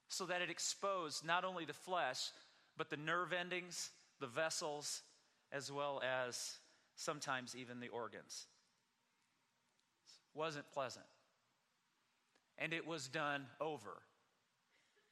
so 0.07 0.25
that 0.25 0.41
it 0.41 0.49
exposed 0.49 1.25
not 1.25 1.43
only 1.43 1.65
the 1.65 1.73
flesh, 1.73 2.31
but 2.77 2.89
the 2.89 2.97
nerve 2.97 3.33
endings, 3.33 3.89
the 4.19 4.27
vessels, 4.27 5.01
as 5.55 5.71
well 5.71 6.01
as 6.03 6.57
sometimes 6.95 7.55
even 7.55 7.79
the 7.79 7.87
organs. 7.87 8.47
Wasn't 10.33 10.69
pleasant. 10.73 11.05
And 12.57 12.73
it 12.73 12.85
was 12.85 13.07
done 13.07 13.45
over 13.61 14.01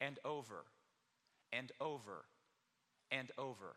and 0.02 0.20
over 0.26 0.66
and 1.54 1.72
over 1.80 2.26
and 3.10 3.32
over. 3.38 3.76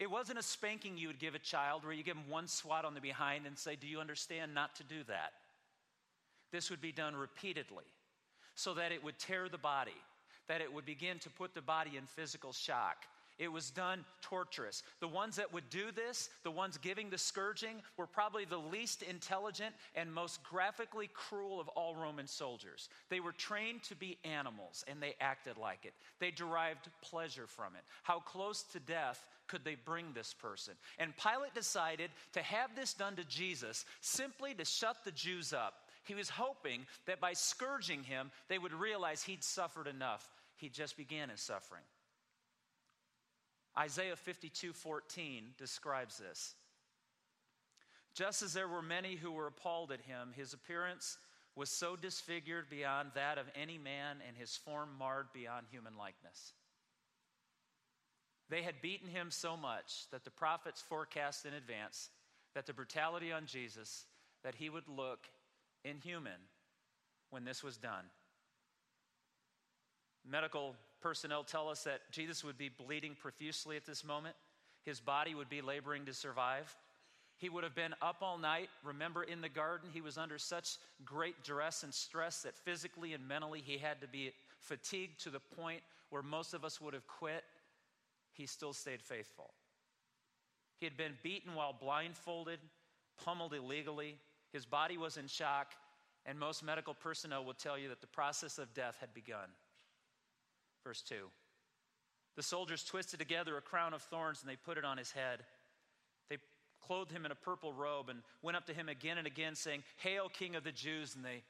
It 0.00 0.10
wasn't 0.10 0.38
a 0.38 0.42
spanking 0.42 0.96
you 0.96 1.08
would 1.08 1.18
give 1.18 1.34
a 1.34 1.40
child 1.40 1.84
where 1.84 1.92
you 1.92 2.02
give 2.02 2.16
them 2.16 2.28
one 2.28 2.48
swat 2.48 2.84
on 2.84 2.94
the 2.94 3.00
behind 3.00 3.46
and 3.46 3.56
say, 3.56 3.76
Do 3.76 3.86
you 3.86 4.00
understand 4.00 4.54
not 4.54 4.74
to 4.76 4.84
do 4.84 5.04
that? 5.08 5.32
This 6.50 6.70
would 6.70 6.80
be 6.80 6.92
done 6.92 7.14
repeatedly 7.14 7.84
so 8.54 8.74
that 8.74 8.90
it 8.90 9.04
would 9.04 9.18
tear 9.18 9.48
the 9.48 9.58
body, 9.58 9.90
that 10.48 10.60
it 10.60 10.72
would 10.72 10.86
begin 10.86 11.18
to 11.20 11.30
put 11.30 11.54
the 11.54 11.62
body 11.62 11.96
in 11.96 12.06
physical 12.06 12.52
shock, 12.52 13.04
it 13.38 13.52
was 13.52 13.70
done 13.70 14.04
torturous. 14.20 14.82
The 15.00 15.08
ones 15.08 15.36
that 15.36 15.52
would 15.52 15.70
do 15.70 15.92
this, 15.92 16.28
the 16.42 16.50
ones 16.50 16.76
giving 16.76 17.08
the 17.08 17.18
scourging, 17.18 17.82
were 17.96 18.06
probably 18.06 18.44
the 18.44 18.58
least 18.58 19.02
intelligent 19.02 19.74
and 19.94 20.12
most 20.12 20.42
graphically 20.42 21.08
cruel 21.14 21.60
of 21.60 21.68
all 21.68 21.94
Roman 21.94 22.26
soldiers. 22.26 22.88
They 23.10 23.20
were 23.20 23.32
trained 23.32 23.84
to 23.84 23.94
be 23.94 24.18
animals 24.24 24.84
and 24.88 25.00
they 25.00 25.14
acted 25.20 25.56
like 25.56 25.84
it. 25.84 25.94
They 26.18 26.30
derived 26.30 26.88
pleasure 27.00 27.46
from 27.46 27.76
it. 27.76 27.82
How 28.02 28.18
close 28.18 28.64
to 28.72 28.80
death 28.80 29.24
could 29.46 29.64
they 29.64 29.76
bring 29.76 30.06
this 30.14 30.34
person? 30.34 30.74
And 30.98 31.16
Pilate 31.16 31.54
decided 31.54 32.10
to 32.32 32.42
have 32.42 32.74
this 32.74 32.92
done 32.92 33.14
to 33.16 33.24
Jesus 33.24 33.84
simply 34.00 34.52
to 34.54 34.64
shut 34.64 34.96
the 35.04 35.12
Jews 35.12 35.52
up. 35.52 35.74
He 36.04 36.14
was 36.14 36.28
hoping 36.28 36.86
that 37.06 37.20
by 37.20 37.34
scourging 37.34 38.02
him, 38.02 38.30
they 38.48 38.58
would 38.58 38.72
realize 38.72 39.22
he'd 39.22 39.44
suffered 39.44 39.86
enough. 39.86 40.28
He 40.56 40.68
just 40.68 40.96
began 40.96 41.28
his 41.28 41.40
suffering. 41.40 41.82
Isaiah 43.78 44.16
52 44.16 44.72
14 44.72 45.44
describes 45.56 46.18
this. 46.18 46.54
Just 48.14 48.42
as 48.42 48.52
there 48.52 48.66
were 48.66 48.82
many 48.82 49.14
who 49.14 49.30
were 49.30 49.46
appalled 49.46 49.92
at 49.92 50.00
him, 50.00 50.32
his 50.34 50.52
appearance 50.52 51.18
was 51.54 51.70
so 51.70 51.94
disfigured 51.94 52.68
beyond 52.68 53.10
that 53.14 53.38
of 53.38 53.46
any 53.54 53.78
man, 53.78 54.16
and 54.26 54.36
his 54.36 54.56
form 54.56 54.90
marred 54.98 55.26
beyond 55.32 55.66
human 55.70 55.96
likeness. 55.96 56.52
They 58.48 58.62
had 58.62 58.80
beaten 58.80 59.08
him 59.08 59.30
so 59.30 59.56
much 59.56 60.08
that 60.10 60.24
the 60.24 60.30
prophets 60.30 60.80
forecast 60.80 61.44
in 61.44 61.54
advance 61.54 62.10
that 62.54 62.66
the 62.66 62.72
brutality 62.72 63.32
on 63.32 63.46
Jesus, 63.46 64.06
that 64.42 64.54
he 64.54 64.70
would 64.70 64.88
look 64.88 65.26
inhuman 65.84 66.40
when 67.30 67.44
this 67.44 67.62
was 67.62 67.76
done. 67.76 68.04
Medical 70.28 70.74
personnel 71.00 71.44
tell 71.44 71.68
us 71.68 71.84
that 71.84 72.00
Jesus 72.10 72.44
would 72.44 72.58
be 72.58 72.68
bleeding 72.68 73.16
profusely 73.18 73.76
at 73.76 73.86
this 73.86 74.04
moment. 74.04 74.34
His 74.84 75.00
body 75.00 75.34
would 75.34 75.48
be 75.48 75.60
laboring 75.60 76.06
to 76.06 76.14
survive. 76.14 76.74
He 77.36 77.48
would 77.48 77.62
have 77.62 77.74
been 77.74 77.94
up 78.02 78.16
all 78.20 78.36
night. 78.36 78.68
Remember, 78.82 79.22
in 79.22 79.40
the 79.40 79.48
garden, 79.48 79.90
he 79.92 80.00
was 80.00 80.18
under 80.18 80.38
such 80.38 80.76
great 81.04 81.44
duress 81.44 81.84
and 81.84 81.94
stress 81.94 82.42
that 82.42 82.56
physically 82.56 83.14
and 83.14 83.26
mentally 83.26 83.62
he 83.64 83.78
had 83.78 84.00
to 84.00 84.08
be 84.08 84.32
fatigued 84.58 85.22
to 85.22 85.30
the 85.30 85.40
point 85.40 85.82
where 86.10 86.22
most 86.22 86.52
of 86.52 86.64
us 86.64 86.80
would 86.80 86.94
have 86.94 87.06
quit. 87.06 87.44
He 88.32 88.46
still 88.46 88.72
stayed 88.72 89.02
faithful. 89.02 89.50
He 90.78 90.86
had 90.86 90.96
been 90.96 91.14
beaten 91.22 91.54
while 91.54 91.72
blindfolded, 91.72 92.58
pummeled 93.24 93.54
illegally. 93.54 94.16
His 94.52 94.64
body 94.64 94.96
was 94.96 95.16
in 95.16 95.26
shock, 95.26 95.74
and 96.26 96.38
most 96.38 96.64
medical 96.64 96.94
personnel 96.94 97.44
will 97.44 97.54
tell 97.54 97.78
you 97.78 97.88
that 97.88 98.00
the 98.00 98.06
process 98.06 98.58
of 98.58 98.72
death 98.74 98.96
had 99.00 99.12
begun. 99.14 99.48
Verse 100.88 101.02
2. 101.02 101.16
The 102.36 102.42
soldiers 102.42 102.82
twisted 102.82 103.18
together 103.18 103.58
a 103.58 103.60
crown 103.60 103.92
of 103.92 104.00
thorns 104.00 104.40
and 104.40 104.50
they 104.50 104.56
put 104.56 104.78
it 104.78 104.86
on 104.86 104.96
his 104.96 105.12
head. 105.12 105.40
They 106.30 106.38
clothed 106.80 107.12
him 107.12 107.26
in 107.26 107.30
a 107.30 107.34
purple 107.34 107.74
robe 107.74 108.08
and 108.08 108.20
went 108.40 108.56
up 108.56 108.64
to 108.68 108.72
him 108.72 108.88
again 108.88 109.18
and 109.18 109.26
again, 109.26 109.54
saying, 109.54 109.82
Hail, 109.98 110.30
King 110.30 110.56
of 110.56 110.64
the 110.64 110.72
Jews! 110.72 111.14
And 111.14 111.22
they 111.22 111.42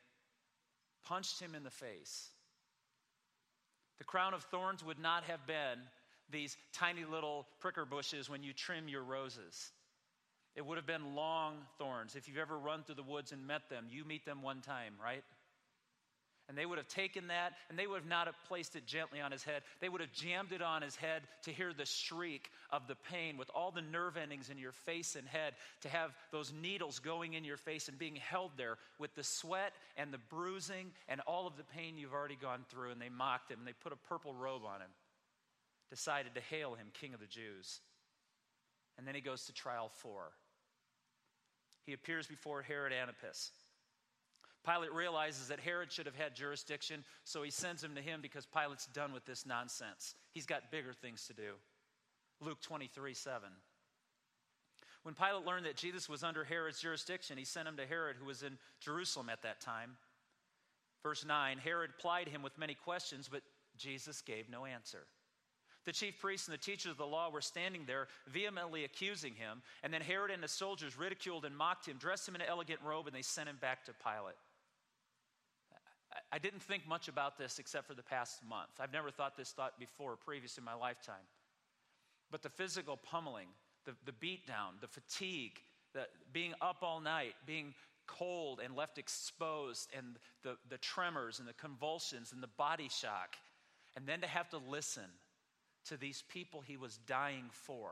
punched 1.07 1.39
him 1.39 1.55
in 1.55 1.63
the 1.63 1.71
face. 1.71 2.31
The 3.99 4.05
crown 4.05 4.35
of 4.35 4.43
thorns 4.43 4.85
would 4.85 4.99
not 4.99 5.23
have 5.23 5.47
been 5.47 5.79
these 6.29 6.57
tiny 6.73 7.05
little 7.05 7.47
pricker 7.61 7.85
bushes 7.85 8.29
when 8.29 8.43
you 8.43 8.53
trim 8.53 8.89
your 8.89 9.05
roses. 9.05 9.71
It 10.57 10.67
would 10.67 10.79
have 10.79 10.87
been 10.87 11.15
long 11.15 11.59
thorns. 11.79 12.17
If 12.17 12.27
you've 12.27 12.39
ever 12.39 12.59
run 12.59 12.83
through 12.83 12.97
the 12.97 13.05
woods 13.05 13.31
and 13.31 13.47
met 13.47 13.71
them, 13.71 13.87
you 13.89 14.05
meet 14.05 14.25
them 14.25 14.43
one 14.43 14.63
time, 14.63 14.95
right? 15.01 15.23
And 16.49 16.57
they 16.57 16.65
would 16.65 16.79
have 16.79 16.89
taken 16.89 17.27
that 17.29 17.53
and 17.69 17.79
they 17.79 17.87
would 17.87 18.01
have 18.01 18.09
not 18.09 18.27
have 18.27 18.37
placed 18.47 18.75
it 18.75 18.87
gently 18.87 19.21
on 19.21 19.33
his 19.33 19.45
head. 19.45 19.63
They 19.81 19.91
would 19.91 20.01
have 20.01 20.13
jammed 20.13 20.53
it 20.53 20.63
on 20.63 20.81
his 20.81 20.97
head 20.97 21.23
to 21.43 21.53
hear 21.53 21.75
the 21.75 21.85
shriek 21.85 22.51
of 22.71 22.89
the 22.89 22.97
pain 23.11 23.37
with 23.37 23.51
all 23.55 23.71
the 23.71 23.83
nerve 23.83 24.17
endings 24.17 24.49
in 24.49 24.57
your 24.57 24.73
face 24.73 25.15
and 25.15 25.29
head, 25.29 25.55
to 25.83 25.91
have 25.91 26.15
those 26.33 26.51
needles 26.53 27.01
going 27.01 27.35
in 27.35 27.45
your 27.45 27.59
face 27.59 27.89
and 27.89 27.99
being 27.99 28.17
held 28.17 28.53
there 28.57 28.79
with 28.99 29.15
the 29.15 29.23
sweat 29.23 29.75
and 29.99 30.11
the 30.11 30.19
bruising 30.31 30.91
and 31.09 31.21
all 31.27 31.47
of 31.47 31.59
the 31.59 31.65
pain 31.65 31.99
you've 31.99 32.15
already 32.15 32.39
gone 32.41 32.65
through. 32.71 32.93
And 32.93 33.01
they 33.01 33.11
mocked 33.11 33.51
him 33.51 33.59
and 33.59 33.69
they 33.69 33.73
put 33.73 33.93
a 33.93 34.09
purple 34.09 34.33
robe 34.33 34.63
on 34.65 34.81
him, 34.81 34.91
decided 35.91 36.35
to 36.35 36.41
hail 36.41 36.75
him 36.75 36.87
King 36.95 37.13
of 37.13 37.21
the 37.21 37.27
Jews. 37.27 37.81
And 38.97 39.07
then 39.07 39.15
he 39.15 39.21
goes 39.21 39.45
to 39.45 39.53
trial 39.53 39.91
four. 39.93 40.33
He 41.85 41.93
appears 41.93 42.27
before 42.27 42.63
Herod 42.63 42.93
Antipas. 42.93 43.51
Pilate 44.65 44.93
realizes 44.93 45.49
that 45.49 45.61
Herod 45.61 45.91
should 45.93 46.07
have 46.07 46.17
had 46.17 46.35
jurisdiction, 46.35 47.05
so 47.25 47.43
he 47.43 47.51
sends 47.51 47.83
him 47.83 47.95
to 47.95 48.03
him 48.03 48.21
because 48.21 48.47
Pilate's 48.47 48.87
done 48.87 49.13
with 49.13 49.25
this 49.25 49.47
nonsense. 49.47 50.15
He's 50.33 50.47
got 50.47 50.71
bigger 50.71 50.93
things 50.93 51.27
to 51.27 51.33
do. 51.33 51.55
Luke 52.41 52.61
23 52.61 53.15
7. 53.15 53.49
When 55.05 55.15
Pilate 55.15 55.47
learned 55.47 55.67
that 55.67 55.77
Jesus 55.77 56.09
was 56.09 56.23
under 56.23 56.45
Herod's 56.45 56.81
jurisdiction, 56.81 57.39
he 57.39 57.45
sent 57.45 57.69
him 57.69 57.77
to 57.77 57.87
Herod, 57.87 58.17
who 58.19 58.27
was 58.27 58.43
in 58.43 58.59
Jerusalem 58.81 59.29
at 59.31 59.43
that 59.43 59.61
time. 59.61 59.97
Verse 61.03 61.25
9 61.25 61.59
Herod 61.59 61.91
plied 61.99 62.29
him 62.29 62.43
with 62.43 62.59
many 62.59 62.75
questions, 62.75 63.29
but 63.31 63.43
Jesus 63.77 64.21
gave 64.21 64.51
no 64.51 64.67
answer. 64.67 65.07
The 65.87 65.93
chief 65.93 66.19
priests 66.19 66.49
and 66.49 66.53
the 66.53 66.59
teachers 66.59 66.91
of 66.93 66.99
the 66.99 67.07
law 67.07 67.31
were 67.31 67.41
standing 67.41 67.85
there, 67.87 68.09
vehemently 68.27 68.85
accusing 68.85 69.33
him. 69.33 69.63
And 69.83 69.95
then 69.95 70.03
Herod 70.03 70.31
and 70.31 70.43
the 70.43 70.49
soldiers 70.49 70.99
ridiculed 70.99 71.47
and 71.47 71.57
mocked 71.57 71.87
him, 71.87 71.97
dressed 71.97 72.29
him 72.29 72.35
in 72.35 72.43
an 72.43 72.49
elegant 72.51 72.81
robe, 72.85 73.07
and 73.07 73.17
they 73.17 73.23
sent 73.23 73.49
him 73.49 73.57
back 73.59 73.87
to 73.87 73.93
Pilate. 73.95 74.37
I 76.33 76.39
didn't 76.39 76.63
think 76.63 76.87
much 76.87 77.09
about 77.09 77.39
this 77.39 77.59
except 77.59 77.87
for 77.87 77.95
the 77.95 78.03
past 78.03 78.43
month. 78.49 78.71
I've 78.81 78.93
never 78.93 79.11
thought 79.11 79.37
this 79.37 79.53
thought 79.53 79.79
before, 79.79 80.17
previous 80.17 80.59
in 80.59 80.65
my 80.65 80.75
lifetime. 80.75 81.27
But 82.31 82.43
the 82.43 82.51
physical 82.51 82.97
pummeling, 82.97 83.49
the, 83.85 83.95
the 84.05 84.13
beatdown, 84.13 84.81
the 84.81 84.89
fatigue, 84.89 85.61
the 85.95 86.07
being 86.33 86.55
up 86.61 86.79
all 86.83 87.01
night, 87.01 87.35
being 87.47 87.75
cold 88.07 88.61
and 88.65 88.75
left 88.75 88.99
exposed, 88.99 89.91
and 89.97 90.17
the, 90.43 90.57
the 90.69 90.79
tremors 90.79 91.39
and 91.39 91.49
the 91.49 91.55
convulsions 91.55 92.33
and 92.33 92.43
the 92.43 92.49
body 92.49 92.89
shock, 92.89 93.37
and 93.97 94.07
then 94.07 94.21
to 94.21 94.27
have 94.27 94.49
to 94.51 94.59
listen 94.59 95.05
to 95.87 95.97
these 95.97 96.23
people 96.29 96.61
he 96.61 96.77
was 96.77 96.99
dying 97.07 97.45
for 97.51 97.91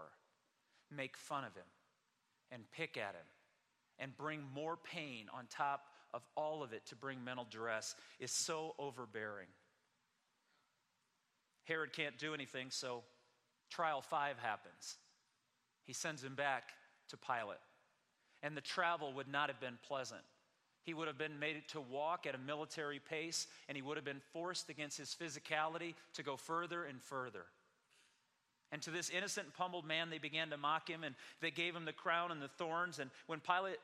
make 0.95 1.17
fun 1.17 1.45
of 1.45 1.55
him 1.55 1.65
and 2.53 2.63
pick 2.71 2.97
at 2.97 3.15
him 3.15 3.27
and 3.99 4.17
bring 4.17 4.43
more 4.55 4.77
pain 4.77 5.27
on 5.33 5.47
top 5.51 5.83
of 6.15 6.23
all 6.37 6.63
of 6.63 6.73
it 6.73 6.87
to 6.87 6.97
bring 6.97 7.23
mental 7.25 7.47
duress 7.51 7.95
is 8.19 8.31
so 8.31 8.75
overbearing. 8.79 9.49
Herod 11.65 11.93
can't 11.93 12.19
do 12.19 12.33
anything, 12.33 12.69
so 12.71 13.03
trial 13.71 14.01
five 14.01 14.39
happens. 14.39 14.97
He 15.85 15.93
sends 15.93 16.23
him 16.23 16.35
back 16.35 16.71
to 17.09 17.17
Pilate. 17.17 17.59
And 18.43 18.57
the 18.57 18.61
travel 18.61 19.13
would 19.15 19.29
not 19.29 19.49
have 19.49 19.61
been 19.61 19.79
pleasant. 19.87 20.21
He 20.83 20.95
would 20.95 21.09
have 21.09 21.19
been 21.19 21.41
made 21.41 21.67
to 21.69 21.81
walk 21.81 22.27
at 22.27 22.35
a 22.37 22.39
military 22.39 23.01
pace, 23.01 23.49
and 23.69 23.75
he 23.75 23.83
would 23.83 23.97
have 23.97 24.05
been 24.05 24.21
forced 24.33 24.71
against 24.71 24.97
his 24.97 25.17
physicality 25.21 25.95
to 26.15 26.23
go 26.23 26.37
further 26.37 26.85
and 26.85 27.03
further. 27.03 27.47
And 28.71 28.83
to 28.83 28.91
this 28.91 29.11
innocent 29.11 29.47
and 29.47 29.55
pummeled 29.55 29.87
man, 29.87 30.11
they 30.11 30.19
began 30.19 30.51
to 30.51 30.57
mock 30.57 30.89
him, 30.89 31.03
and 31.03 31.15
they 31.41 31.51
gave 31.51 31.75
him 31.75 31.85
the 31.85 31.93
crown 31.93 32.31
and 32.31 32.41
the 32.41 32.49
thorns. 32.49 32.99
And 33.01 33.11
when 33.27 33.41
Pilate 33.41 33.79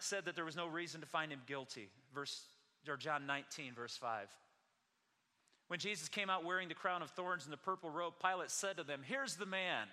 said 0.00 0.24
that 0.24 0.34
there 0.34 0.44
was 0.44 0.56
no 0.56 0.66
reason 0.66 1.00
to 1.00 1.06
find 1.06 1.32
him 1.32 1.40
guilty, 1.46 1.88
verse 2.14 2.42
or 2.88 2.96
John 2.96 3.26
19, 3.26 3.74
verse 3.74 3.96
5. 3.96 4.28
When 5.68 5.80
Jesus 5.80 6.08
came 6.08 6.30
out 6.30 6.44
wearing 6.44 6.68
the 6.68 6.74
crown 6.74 7.02
of 7.02 7.10
thorns 7.10 7.44
and 7.44 7.52
the 7.52 7.56
purple 7.56 7.90
robe, 7.90 8.14
Pilate 8.22 8.50
said 8.50 8.76
to 8.76 8.84
them, 8.84 9.00
Here's 9.04 9.36
the 9.36 9.46
man. 9.46 9.88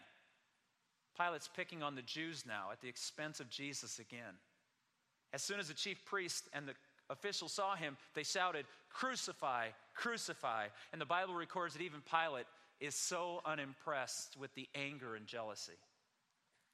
Pilate's 1.18 1.50
picking 1.56 1.84
on 1.84 1.96
the 1.96 2.02
Jews 2.02 2.44
now 2.48 2.70
at 2.72 2.82
the 2.82 2.88
expense 2.88 3.40
of 3.40 3.50
Jesus 3.50 4.00
again. 4.00 4.36
As 5.32 5.42
soon 5.42 5.60
as 5.60 5.68
the 5.68 5.74
chief 5.74 6.04
priest 6.06 6.48
and 6.54 6.68
the 6.68 6.74
officials 7.10 7.54
saw 7.54 7.76
him, 7.76 7.98
they 8.14 8.24
shouted, 8.24 8.66
Crucify, 8.90 9.70
crucify. 9.96 10.68
And 10.92 11.02
the 11.02 11.06
Bible 11.06 11.34
records 11.34 11.74
that 11.74 11.82
even 11.82 12.02
Pilate 12.02 12.46
is 12.80 12.96
so 12.96 13.42
unimpressed 13.46 14.38
with 14.40 14.54
the 14.56 14.68
anger 14.76 15.16
and 15.16 15.26
jealousy. 15.26 15.74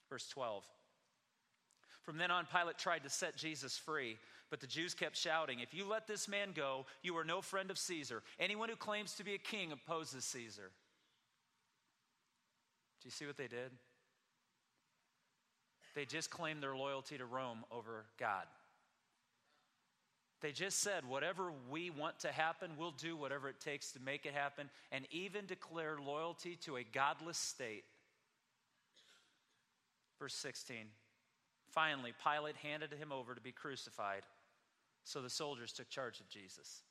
Verse 0.09 0.27
12. 0.29 0.65
From 2.03 2.17
then 2.17 2.31
on, 2.31 2.45
Pilate 2.45 2.77
tried 2.77 3.03
to 3.03 3.09
set 3.09 3.35
Jesus 3.35 3.77
free, 3.77 4.17
but 4.49 4.59
the 4.59 4.67
Jews 4.67 4.93
kept 4.93 5.15
shouting, 5.15 5.59
If 5.59 5.73
you 5.73 5.87
let 5.87 6.07
this 6.07 6.27
man 6.27 6.49
go, 6.55 6.85
you 7.03 7.17
are 7.17 7.23
no 7.23 7.41
friend 7.41 7.69
of 7.69 7.77
Caesar. 7.77 8.23
Anyone 8.39 8.69
who 8.69 8.75
claims 8.75 9.13
to 9.15 9.23
be 9.23 9.35
a 9.35 9.39
king 9.39 9.71
opposes 9.71 10.25
Caesar. 10.25 10.71
Do 13.01 13.07
you 13.07 13.11
see 13.11 13.25
what 13.25 13.37
they 13.37 13.47
did? 13.47 13.71
They 15.95 16.05
just 16.05 16.29
claimed 16.29 16.63
their 16.63 16.75
loyalty 16.75 17.17
to 17.17 17.25
Rome 17.25 17.63
over 17.71 18.05
God. 18.19 18.45
They 20.41 20.51
just 20.51 20.79
said, 20.79 21.07
whatever 21.07 21.51
we 21.69 21.89
want 21.89 22.19
to 22.19 22.31
happen, 22.31 22.71
we'll 22.77 22.91
do 22.91 23.17
whatever 23.17 23.49
it 23.49 23.59
takes 23.59 23.91
to 23.91 23.99
make 23.99 24.25
it 24.25 24.33
happen, 24.33 24.69
and 24.91 25.05
even 25.11 25.45
declare 25.45 25.97
loyalty 26.03 26.55
to 26.63 26.77
a 26.77 26.83
godless 26.83 27.37
state. 27.37 27.83
Verse 30.17 30.35
16. 30.35 30.77
Finally, 31.69 32.13
Pilate 32.23 32.55
handed 32.57 32.93
him 32.93 33.11
over 33.11 33.35
to 33.35 33.41
be 33.41 33.51
crucified, 33.51 34.23
so 35.03 35.21
the 35.21 35.29
soldiers 35.29 35.71
took 35.71 35.89
charge 35.89 36.19
of 36.19 36.29
Jesus. 36.29 36.81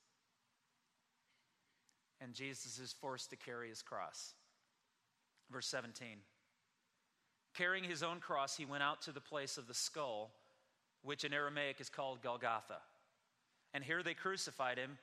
And 2.21 2.33
Jesus 2.33 2.79
is 2.79 2.93
forced 2.93 3.29
to 3.29 3.35
carry 3.35 3.69
his 3.69 3.81
cross. 3.81 4.33
Verse 5.51 5.67
17. 5.67 6.07
Carrying 7.55 7.83
his 7.83 8.03
own 8.03 8.19
cross, 8.19 8.55
he 8.55 8.65
went 8.65 8.83
out 8.83 9.01
to 9.03 9.11
the 9.11 9.21
place 9.21 9.57
of 9.57 9.67
the 9.67 9.73
skull, 9.73 10.31
which 11.01 11.23
in 11.23 11.33
Aramaic 11.33 11.81
is 11.81 11.89
called 11.89 12.21
Golgotha. 12.21 12.79
And 13.73 13.83
here 13.83 14.03
they 14.03 14.13
crucified 14.13 14.77
him, 14.77 14.97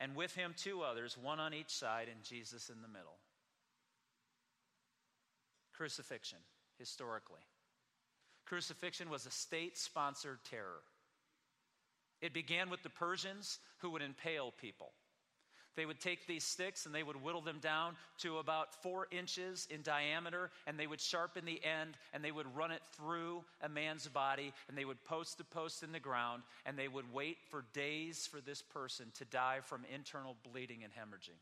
and 0.00 0.14
with 0.16 0.34
him 0.34 0.54
two 0.56 0.82
others, 0.82 1.16
one 1.20 1.40
on 1.40 1.54
each 1.54 1.70
side, 1.70 2.08
and 2.12 2.22
Jesus 2.22 2.70
in 2.70 2.82
the 2.82 2.88
middle. 2.88 3.18
Crucifixion, 5.74 6.38
historically. 6.78 7.40
Crucifixion 8.46 9.10
was 9.10 9.26
a 9.26 9.30
state 9.30 9.76
sponsored 9.76 10.38
terror. 10.48 10.82
It 12.22 12.32
began 12.32 12.70
with 12.70 12.82
the 12.82 12.90
Persians 12.90 13.58
who 13.78 13.90
would 13.90 14.02
impale 14.02 14.52
people. 14.52 14.92
They 15.76 15.84
would 15.84 16.00
take 16.00 16.26
these 16.26 16.44
sticks 16.44 16.86
and 16.86 16.94
they 16.94 17.02
would 17.02 17.22
whittle 17.22 17.42
them 17.42 17.58
down 17.60 17.96
to 18.20 18.38
about 18.38 18.82
four 18.82 19.08
inches 19.10 19.68
in 19.70 19.82
diameter, 19.82 20.50
and 20.66 20.80
they 20.80 20.86
would 20.86 21.02
sharpen 21.02 21.44
the 21.44 21.62
end 21.62 21.98
and 22.14 22.24
they 22.24 22.32
would 22.32 22.56
run 22.56 22.70
it 22.70 22.80
through 22.96 23.44
a 23.60 23.68
man's 23.68 24.08
body, 24.08 24.54
and 24.68 24.78
they 24.78 24.86
would 24.86 25.04
post 25.04 25.36
the 25.36 25.44
post 25.44 25.82
in 25.82 25.92
the 25.92 26.00
ground, 26.00 26.42
and 26.64 26.78
they 26.78 26.88
would 26.88 27.12
wait 27.12 27.36
for 27.50 27.66
days 27.74 28.26
for 28.26 28.40
this 28.40 28.62
person 28.62 29.12
to 29.18 29.26
die 29.26 29.58
from 29.62 29.84
internal 29.94 30.34
bleeding 30.50 30.82
and 30.82 30.94
hemorrhaging. 30.94 31.38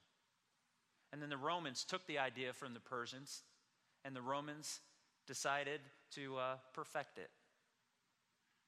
And 1.12 1.22
then 1.22 1.30
the 1.30 1.36
Romans 1.36 1.84
took 1.84 2.04
the 2.08 2.18
idea 2.18 2.52
from 2.52 2.74
the 2.74 2.80
Persians, 2.80 3.42
and 4.04 4.16
the 4.16 4.22
Romans 4.22 4.80
decided 5.28 5.80
to 6.14 6.36
uh, 6.36 6.56
perfect 6.72 7.18
it. 7.18 7.30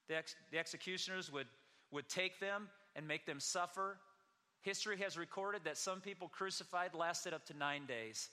The, 0.08 0.16
ex- 0.16 0.36
the 0.50 0.58
executioners 0.58 1.32
would, 1.32 1.46
would 1.90 2.08
take 2.08 2.40
them 2.40 2.68
and 2.94 3.06
make 3.06 3.26
them 3.26 3.40
suffer 3.40 3.98
History 4.66 4.96
has 4.98 5.16
recorded 5.16 5.62
that 5.62 5.78
some 5.78 6.00
people 6.00 6.26
crucified 6.26 6.92
lasted 6.92 7.32
up 7.32 7.46
to 7.46 7.56
nine 7.56 7.86
days. 7.86 8.30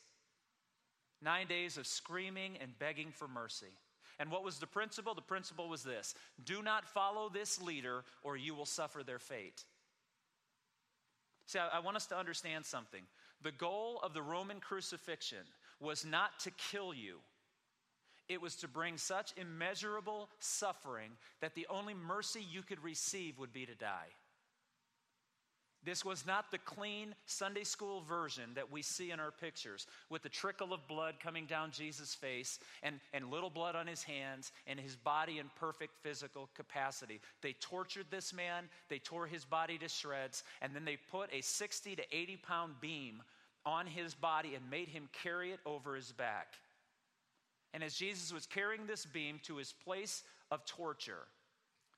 Nine 1.22 1.46
days 1.46 1.78
of 1.78 1.86
screaming 1.86 2.58
and 2.60 2.72
begging 2.80 3.12
for 3.12 3.28
mercy. 3.28 3.78
And 4.18 4.32
what 4.32 4.44
was 4.44 4.58
the 4.58 4.66
principle? 4.66 5.14
The 5.14 5.22
principle 5.22 5.70
was 5.70 5.84
this 5.84 6.16
do 6.44 6.64
not 6.64 6.88
follow 6.88 7.30
this 7.30 7.62
leader, 7.62 8.04
or 8.24 8.36
you 8.36 8.56
will 8.56 8.66
suffer 8.66 9.04
their 9.04 9.20
fate. 9.20 9.64
See, 11.46 11.60
I, 11.60 11.78
I 11.78 11.80
want 11.82 11.98
us 11.98 12.08
to 12.08 12.18
understand 12.18 12.66
something. 12.66 13.04
The 13.44 13.52
goal 13.52 14.00
of 14.02 14.16
the 14.16 14.24
Roman 14.24 14.60
crucifixion 14.60 15.46
was 15.80 16.04
not 16.04 16.40
to 16.40 16.52
kill 16.72 16.96
you, 16.96 17.20
it 18.34 18.42
was 18.42 18.56
to 18.58 18.68
bring 18.68 18.98
such 18.98 19.34
immeasurable 19.38 20.30
suffering 20.40 21.12
that 21.42 21.56
the 21.56 21.68
only 21.70 21.94
mercy 21.94 22.42
you 22.52 22.62
could 22.62 22.84
receive 22.84 23.40
would 23.40 23.54
be 23.54 23.66
to 23.66 23.76
die. 23.76 24.10
This 25.86 26.06
was 26.06 26.26
not 26.26 26.50
the 26.50 26.60
clean 26.60 27.14
Sunday 27.26 27.66
school 27.66 28.02
version 28.02 28.52
that 28.56 28.72
we 28.72 28.82
see 28.82 29.12
in 29.12 29.20
our 29.20 29.32
pictures 29.32 29.86
with 30.10 30.24
the 30.24 30.30
trickle 30.30 30.74
of 30.74 30.88
blood 30.88 31.16
coming 31.22 31.46
down 31.46 31.72
Jesus' 31.72 32.16
face 32.16 32.60
and, 32.84 33.02
and 33.14 33.30
little 33.30 33.50
blood 33.50 33.76
on 33.76 33.86
his 33.86 34.02
hands 34.02 34.54
and 34.66 34.80
his 34.80 34.96
body 34.96 35.40
in 35.40 35.50
perfect 35.58 35.98
physical 36.02 36.50
capacity. 36.56 37.20
They 37.42 37.54
tortured 37.60 38.06
this 38.10 38.34
man, 38.34 38.70
they 38.88 39.00
tore 39.00 39.28
his 39.28 39.44
body 39.44 39.78
to 39.80 39.90
shreds, 39.90 40.44
and 40.62 40.74
then 40.74 40.86
they 40.86 40.98
put 41.12 41.34
a 41.34 41.42
60 41.42 41.98
to 41.98 42.16
80 42.16 42.38
pound 42.38 42.74
beam 42.80 43.22
on 43.66 43.86
his 43.86 44.14
body 44.14 44.56
and 44.56 44.70
made 44.70 44.88
him 44.88 45.10
carry 45.12 45.52
it 45.52 45.60
over 45.66 45.96
his 45.96 46.14
back. 46.14 46.56
And 47.74 47.84
as 47.84 47.96
Jesus 47.96 48.32
was 48.32 48.46
carrying 48.46 48.86
this 48.86 49.06
beam 49.06 49.40
to 49.44 49.58
his 49.58 49.74
place 49.74 50.24
of 50.52 50.66
torture, 50.66 51.28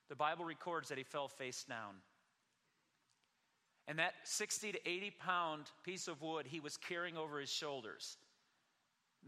the 0.08 0.16
Bible 0.16 0.44
records 0.44 0.88
that 0.88 0.98
he 0.98 1.04
fell 1.04 1.28
face 1.28 1.64
down. 1.64 1.96
And 3.88 3.98
that 3.98 4.14
60 4.24 4.72
to 4.72 4.88
80 4.88 5.12
pound 5.20 5.70
piece 5.84 6.08
of 6.08 6.22
wood 6.22 6.46
he 6.46 6.60
was 6.60 6.76
carrying 6.76 7.16
over 7.16 7.38
his 7.38 7.50
shoulders. 7.50 8.16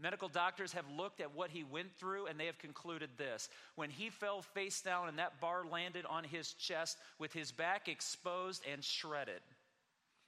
Medical 0.01 0.29
doctors 0.29 0.71
have 0.73 0.85
looked 0.89 1.19
at 1.19 1.35
what 1.35 1.49
he 1.49 1.63
went 1.63 1.93
through 1.97 2.27
and 2.27 2.39
they 2.39 2.45
have 2.45 2.57
concluded 2.57 3.09
this. 3.17 3.49
When 3.75 3.89
he 3.89 4.09
fell 4.09 4.41
face 4.41 4.81
down 4.81 5.09
and 5.09 5.19
that 5.19 5.41
bar 5.41 5.65
landed 5.69 6.05
on 6.05 6.23
his 6.23 6.53
chest 6.53 6.97
with 7.19 7.33
his 7.33 7.51
back 7.51 7.87
exposed 7.89 8.63
and 8.71 8.83
shredded, 8.83 9.41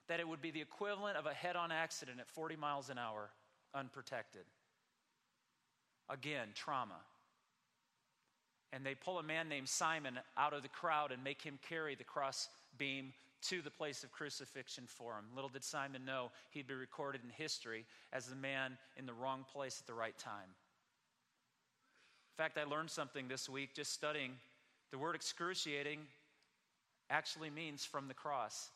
that 0.08 0.20
it 0.20 0.28
would 0.28 0.42
be 0.42 0.50
the 0.50 0.60
equivalent 0.60 1.16
of 1.16 1.26
a 1.26 1.32
head 1.32 1.56
on 1.56 1.72
accident 1.72 2.20
at 2.20 2.28
40 2.28 2.56
miles 2.56 2.90
an 2.90 2.98
hour, 2.98 3.30
unprotected. 3.74 4.44
Again, 6.10 6.48
trauma. 6.54 7.00
And 8.72 8.84
they 8.84 8.94
pull 8.94 9.18
a 9.18 9.22
man 9.22 9.48
named 9.48 9.68
Simon 9.68 10.18
out 10.36 10.54
of 10.54 10.62
the 10.62 10.68
crowd 10.68 11.12
and 11.12 11.22
make 11.22 11.42
him 11.42 11.58
carry 11.68 11.94
the 11.94 12.04
cross 12.04 12.48
beam 12.78 13.12
to 13.42 13.60
the 13.60 13.70
place 13.70 14.04
of 14.04 14.12
crucifixion 14.12 14.84
for 14.86 15.14
him. 15.14 15.24
Little 15.34 15.50
did 15.50 15.64
Simon 15.64 16.04
know 16.04 16.30
he'd 16.50 16.68
be 16.68 16.74
recorded 16.74 17.22
in 17.24 17.30
history 17.30 17.84
as 18.12 18.26
the 18.26 18.36
man 18.36 18.78
in 18.96 19.04
the 19.04 19.12
wrong 19.12 19.44
place 19.52 19.80
at 19.80 19.86
the 19.86 19.94
right 19.94 20.16
time. 20.16 20.48
In 22.32 22.42
fact, 22.42 22.56
I 22.56 22.64
learned 22.64 22.90
something 22.90 23.28
this 23.28 23.48
week 23.48 23.74
just 23.74 23.92
studying. 23.92 24.32
The 24.90 24.98
word 24.98 25.14
excruciating 25.14 25.98
actually 27.10 27.50
means 27.50 27.84
from 27.84 28.08
the 28.08 28.14
cross, 28.14 28.70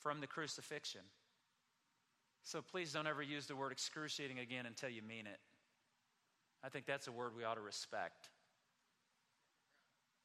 from 0.00 0.20
the 0.20 0.26
crucifixion. 0.26 1.02
So 2.42 2.60
please 2.60 2.92
don't 2.92 3.06
ever 3.06 3.22
use 3.22 3.46
the 3.46 3.56
word 3.56 3.72
excruciating 3.72 4.38
again 4.38 4.66
until 4.66 4.88
you 4.88 5.02
mean 5.02 5.26
it. 5.26 5.38
I 6.64 6.68
think 6.70 6.86
that's 6.86 7.08
a 7.08 7.12
word 7.12 7.32
we 7.36 7.44
ought 7.44 7.54
to 7.54 7.60
respect. 7.60 8.30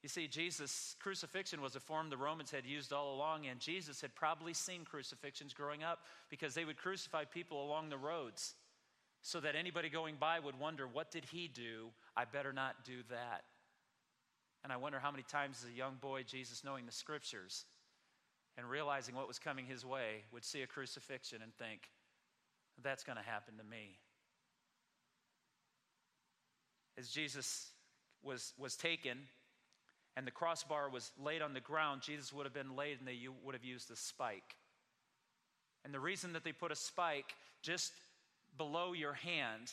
You 0.01 0.07
see, 0.07 0.27
Jesus' 0.27 0.95
crucifixion 0.99 1.61
was 1.61 1.75
a 1.75 1.81
form 1.81 2.09
the 2.09 2.15
Romans 2.15 2.51
had 2.51 2.65
used 2.65 2.93
all 2.93 3.13
along, 3.15 3.47
and 3.47 3.59
Jesus 3.59 3.99
had 3.99 4.15
probably 4.15 4.53
seen 4.53 4.85
crucifixions 4.85 5.53
growing 5.53 5.83
up 5.83 5.99
because 6.29 6.53
they 6.53 6.63
would 6.63 6.77
crucify 6.77 7.25
people 7.25 7.65
along 7.65 7.89
the 7.89 7.97
roads 7.97 8.55
so 9.21 9.41
that 9.41 9.55
anybody 9.55 9.89
going 9.89 10.15
by 10.17 10.39
would 10.39 10.57
wonder, 10.57 10.87
What 10.87 11.11
did 11.11 11.25
he 11.25 11.49
do? 11.49 11.89
I 12.15 12.23
better 12.23 12.53
not 12.53 12.85
do 12.85 13.03
that. 13.09 13.43
And 14.63 14.71
I 14.71 14.77
wonder 14.77 14.99
how 14.99 15.11
many 15.11 15.23
times 15.23 15.63
as 15.63 15.69
a 15.69 15.77
young 15.77 15.95
boy, 15.99 16.23
Jesus, 16.23 16.63
knowing 16.63 16.85
the 16.85 16.91
scriptures 16.93 17.65
and 18.57 18.69
realizing 18.69 19.15
what 19.15 19.27
was 19.27 19.39
coming 19.39 19.65
his 19.65 19.85
way, 19.85 20.23
would 20.31 20.45
see 20.45 20.61
a 20.61 20.67
crucifixion 20.67 21.41
and 21.41 21.53
think, 21.55 21.89
That's 22.81 23.03
going 23.03 23.17
to 23.17 23.23
happen 23.23 23.57
to 23.57 23.63
me. 23.65 23.99
As 26.99 27.07
Jesus 27.07 27.71
was, 28.21 28.53
was 28.57 28.75
taken, 28.75 29.17
and 30.17 30.27
the 30.27 30.31
crossbar 30.31 30.89
was 30.89 31.11
laid 31.23 31.41
on 31.41 31.53
the 31.53 31.61
ground, 31.61 32.01
Jesus 32.01 32.33
would 32.33 32.45
have 32.45 32.53
been 32.53 32.75
laid 32.75 32.99
and 32.99 33.07
they 33.07 33.17
would 33.45 33.55
have 33.55 33.63
used 33.63 33.89
a 33.89 33.95
spike. 33.95 34.57
And 35.85 35.93
the 35.93 35.99
reason 35.99 36.33
that 36.33 36.43
they 36.43 36.51
put 36.51 36.73
a 36.73 36.75
spike 36.75 37.33
just 37.61 37.93
below 38.57 38.91
your 38.91 39.13
hand, 39.13 39.71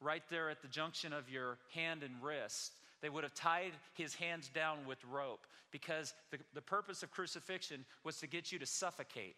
right 0.00 0.22
there 0.30 0.50
at 0.50 0.62
the 0.62 0.68
junction 0.68 1.12
of 1.12 1.28
your 1.28 1.58
hand 1.74 2.04
and 2.04 2.22
wrist, 2.22 2.74
they 3.02 3.08
would 3.08 3.24
have 3.24 3.34
tied 3.34 3.72
his 3.94 4.14
hands 4.14 4.48
down 4.48 4.86
with 4.86 4.98
rope 5.04 5.46
because 5.72 6.14
the, 6.30 6.38
the 6.54 6.62
purpose 6.62 7.02
of 7.02 7.10
crucifixion 7.10 7.84
was 8.04 8.18
to 8.18 8.28
get 8.28 8.52
you 8.52 8.58
to 8.60 8.66
suffocate, 8.66 9.34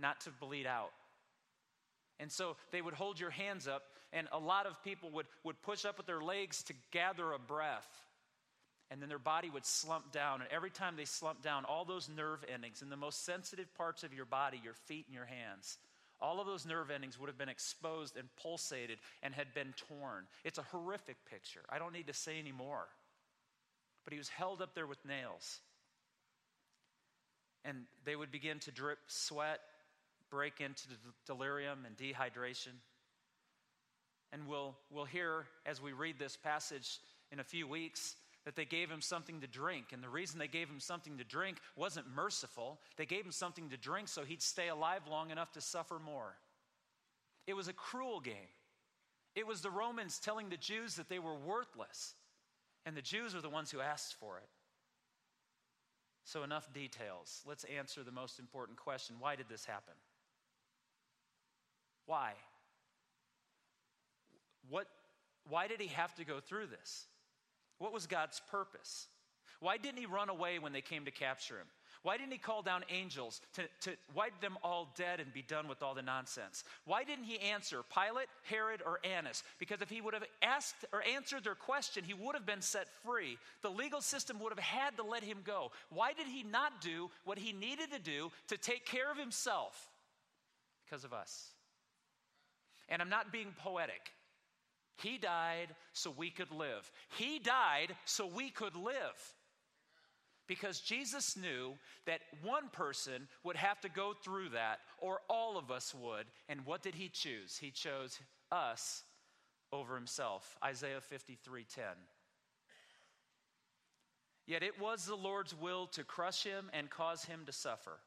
not 0.00 0.20
to 0.22 0.30
bleed 0.30 0.66
out. 0.66 0.90
And 2.18 2.30
so 2.30 2.56
they 2.72 2.82
would 2.82 2.94
hold 2.94 3.20
your 3.20 3.30
hands 3.30 3.68
up, 3.68 3.82
and 4.12 4.28
a 4.32 4.38
lot 4.38 4.66
of 4.66 4.82
people 4.84 5.10
would, 5.10 5.26
would 5.44 5.60
push 5.62 5.84
up 5.84 5.96
with 5.96 6.06
their 6.06 6.20
legs 6.20 6.62
to 6.64 6.74
gather 6.90 7.32
a 7.32 7.38
breath. 7.38 7.88
And 8.90 9.00
then 9.00 9.08
their 9.08 9.18
body 9.18 9.48
would 9.48 9.64
slump 9.64 10.12
down. 10.12 10.42
And 10.42 10.50
every 10.50 10.70
time 10.70 10.96
they 10.96 11.06
slumped 11.06 11.42
down, 11.42 11.64
all 11.64 11.86
those 11.86 12.10
nerve 12.14 12.44
endings 12.52 12.82
in 12.82 12.90
the 12.90 12.96
most 12.96 13.24
sensitive 13.24 13.74
parts 13.74 14.02
of 14.02 14.12
your 14.12 14.26
body, 14.26 14.60
your 14.62 14.74
feet 14.74 15.06
and 15.06 15.14
your 15.14 15.24
hands, 15.24 15.78
all 16.20 16.40
of 16.40 16.46
those 16.46 16.66
nerve 16.66 16.90
endings 16.90 17.18
would 17.18 17.28
have 17.28 17.38
been 17.38 17.48
exposed 17.48 18.18
and 18.18 18.28
pulsated 18.36 18.98
and 19.22 19.34
had 19.34 19.54
been 19.54 19.74
torn. 19.88 20.24
It's 20.44 20.58
a 20.58 20.62
horrific 20.62 21.16
picture. 21.28 21.62
I 21.70 21.78
don't 21.78 21.92
need 21.94 22.06
to 22.06 22.14
say 22.14 22.38
any 22.38 22.52
more. 22.52 22.86
But 24.04 24.12
he 24.12 24.18
was 24.18 24.28
held 24.28 24.60
up 24.60 24.74
there 24.74 24.86
with 24.86 25.04
nails. 25.06 25.60
And 27.64 27.84
they 28.04 28.14
would 28.14 28.30
begin 28.30 28.58
to 28.60 28.70
drip 28.70 28.98
sweat, 29.06 29.60
break 30.30 30.60
into 30.60 30.84
delirium 31.26 31.86
and 31.86 31.96
dehydration. 31.96 32.74
And 34.32 34.46
we'll, 34.46 34.74
we'll 34.90 35.04
hear 35.04 35.46
as 35.66 35.80
we 35.80 35.92
read 35.92 36.18
this 36.18 36.36
passage 36.36 37.00
in 37.30 37.40
a 37.40 37.44
few 37.44 37.66
weeks 37.66 38.16
that 38.44 38.56
they 38.56 38.64
gave 38.64 38.90
him 38.90 39.00
something 39.00 39.40
to 39.40 39.46
drink. 39.46 39.86
And 39.92 40.02
the 40.02 40.08
reason 40.08 40.38
they 40.38 40.48
gave 40.48 40.68
him 40.68 40.80
something 40.80 41.18
to 41.18 41.24
drink 41.24 41.58
wasn't 41.76 42.06
merciful. 42.14 42.80
They 42.96 43.06
gave 43.06 43.24
him 43.24 43.32
something 43.32 43.68
to 43.70 43.76
drink 43.76 44.08
so 44.08 44.24
he'd 44.24 44.42
stay 44.42 44.68
alive 44.68 45.02
long 45.08 45.30
enough 45.30 45.52
to 45.52 45.60
suffer 45.60 45.98
more. 45.98 46.34
It 47.46 47.54
was 47.54 47.68
a 47.68 47.72
cruel 47.72 48.20
game. 48.20 48.34
It 49.34 49.46
was 49.46 49.60
the 49.60 49.70
Romans 49.70 50.18
telling 50.18 50.48
the 50.48 50.56
Jews 50.56 50.96
that 50.96 51.08
they 51.08 51.18
were 51.18 51.34
worthless. 51.34 52.14
And 52.84 52.96
the 52.96 53.02
Jews 53.02 53.34
were 53.34 53.40
the 53.40 53.48
ones 53.48 53.70
who 53.70 53.80
asked 53.80 54.16
for 54.18 54.38
it. 54.38 54.48
So, 56.24 56.44
enough 56.44 56.72
details. 56.72 57.42
Let's 57.46 57.64
answer 57.64 58.02
the 58.04 58.12
most 58.12 58.38
important 58.38 58.78
question 58.78 59.16
why 59.18 59.36
did 59.36 59.48
this 59.48 59.64
happen? 59.64 59.94
Why? 62.06 62.32
What, 64.68 64.86
why 65.48 65.68
did 65.68 65.80
he 65.80 65.88
have 65.88 66.14
to 66.16 66.24
go 66.24 66.40
through 66.40 66.66
this? 66.66 67.06
What 67.78 67.92
was 67.92 68.06
God's 68.06 68.40
purpose? 68.50 69.08
Why 69.60 69.76
didn't 69.76 69.98
he 69.98 70.06
run 70.06 70.28
away 70.28 70.58
when 70.58 70.72
they 70.72 70.80
came 70.80 71.04
to 71.04 71.10
capture 71.10 71.54
him? 71.56 71.66
Why 72.02 72.16
didn't 72.16 72.32
he 72.32 72.38
call 72.38 72.62
down 72.62 72.82
angels 72.90 73.40
to, 73.54 73.62
to 73.82 73.96
wipe 74.12 74.40
them 74.40 74.58
all 74.64 74.92
dead 74.96 75.20
and 75.20 75.32
be 75.32 75.42
done 75.42 75.68
with 75.68 75.84
all 75.84 75.94
the 75.94 76.02
nonsense? 76.02 76.64
Why 76.84 77.04
didn't 77.04 77.26
he 77.26 77.38
answer 77.38 77.84
Pilate, 77.94 78.26
Herod, 78.42 78.82
or 78.84 78.98
Annas? 79.04 79.44
Because 79.60 79.80
if 79.80 79.88
he 79.88 80.00
would 80.00 80.14
have 80.14 80.24
asked 80.42 80.84
or 80.92 81.04
answered 81.04 81.44
their 81.44 81.54
question, 81.54 82.02
he 82.02 82.14
would 82.14 82.34
have 82.34 82.44
been 82.44 82.60
set 82.60 82.88
free. 83.04 83.38
The 83.62 83.70
legal 83.70 84.00
system 84.00 84.40
would 84.40 84.50
have 84.50 84.58
had 84.58 84.96
to 84.96 85.04
let 85.04 85.22
him 85.22 85.38
go. 85.44 85.70
Why 85.90 86.12
did 86.12 86.26
he 86.26 86.42
not 86.42 86.80
do 86.80 87.08
what 87.24 87.38
he 87.38 87.52
needed 87.52 87.92
to 87.92 88.00
do 88.00 88.32
to 88.48 88.56
take 88.56 88.84
care 88.84 89.10
of 89.12 89.16
himself? 89.16 89.88
Because 90.84 91.04
of 91.04 91.12
us. 91.12 91.50
And 92.88 93.00
I'm 93.00 93.10
not 93.10 93.30
being 93.30 93.54
poetic. 93.58 94.10
He 94.96 95.18
died 95.18 95.74
so 95.92 96.10
we 96.10 96.30
could 96.30 96.50
live. 96.52 96.90
He 97.16 97.38
died 97.38 97.96
so 98.04 98.26
we 98.26 98.50
could 98.50 98.76
live. 98.76 99.34
Because 100.46 100.80
Jesus 100.80 101.36
knew 101.36 101.74
that 102.06 102.20
one 102.42 102.68
person 102.72 103.28
would 103.44 103.56
have 103.56 103.80
to 103.82 103.88
go 103.88 104.12
through 104.12 104.50
that, 104.50 104.80
or 104.98 105.20
all 105.30 105.56
of 105.56 105.70
us 105.70 105.94
would. 105.94 106.26
And 106.48 106.66
what 106.66 106.82
did 106.82 106.94
he 106.94 107.08
choose? 107.08 107.56
He 107.56 107.70
chose 107.70 108.18
us 108.50 109.04
over 109.72 109.94
himself. 109.94 110.56
Isaiah 110.62 111.00
53 111.00 111.64
10. 111.64 111.84
Yet 114.46 114.62
it 114.62 114.80
was 114.80 115.06
the 115.06 115.14
Lord's 115.14 115.54
will 115.54 115.86
to 115.88 116.04
crush 116.04 116.42
him 116.42 116.68
and 116.72 116.90
cause 116.90 117.24
him 117.24 117.42
to 117.46 117.52
suffer. 117.52 117.98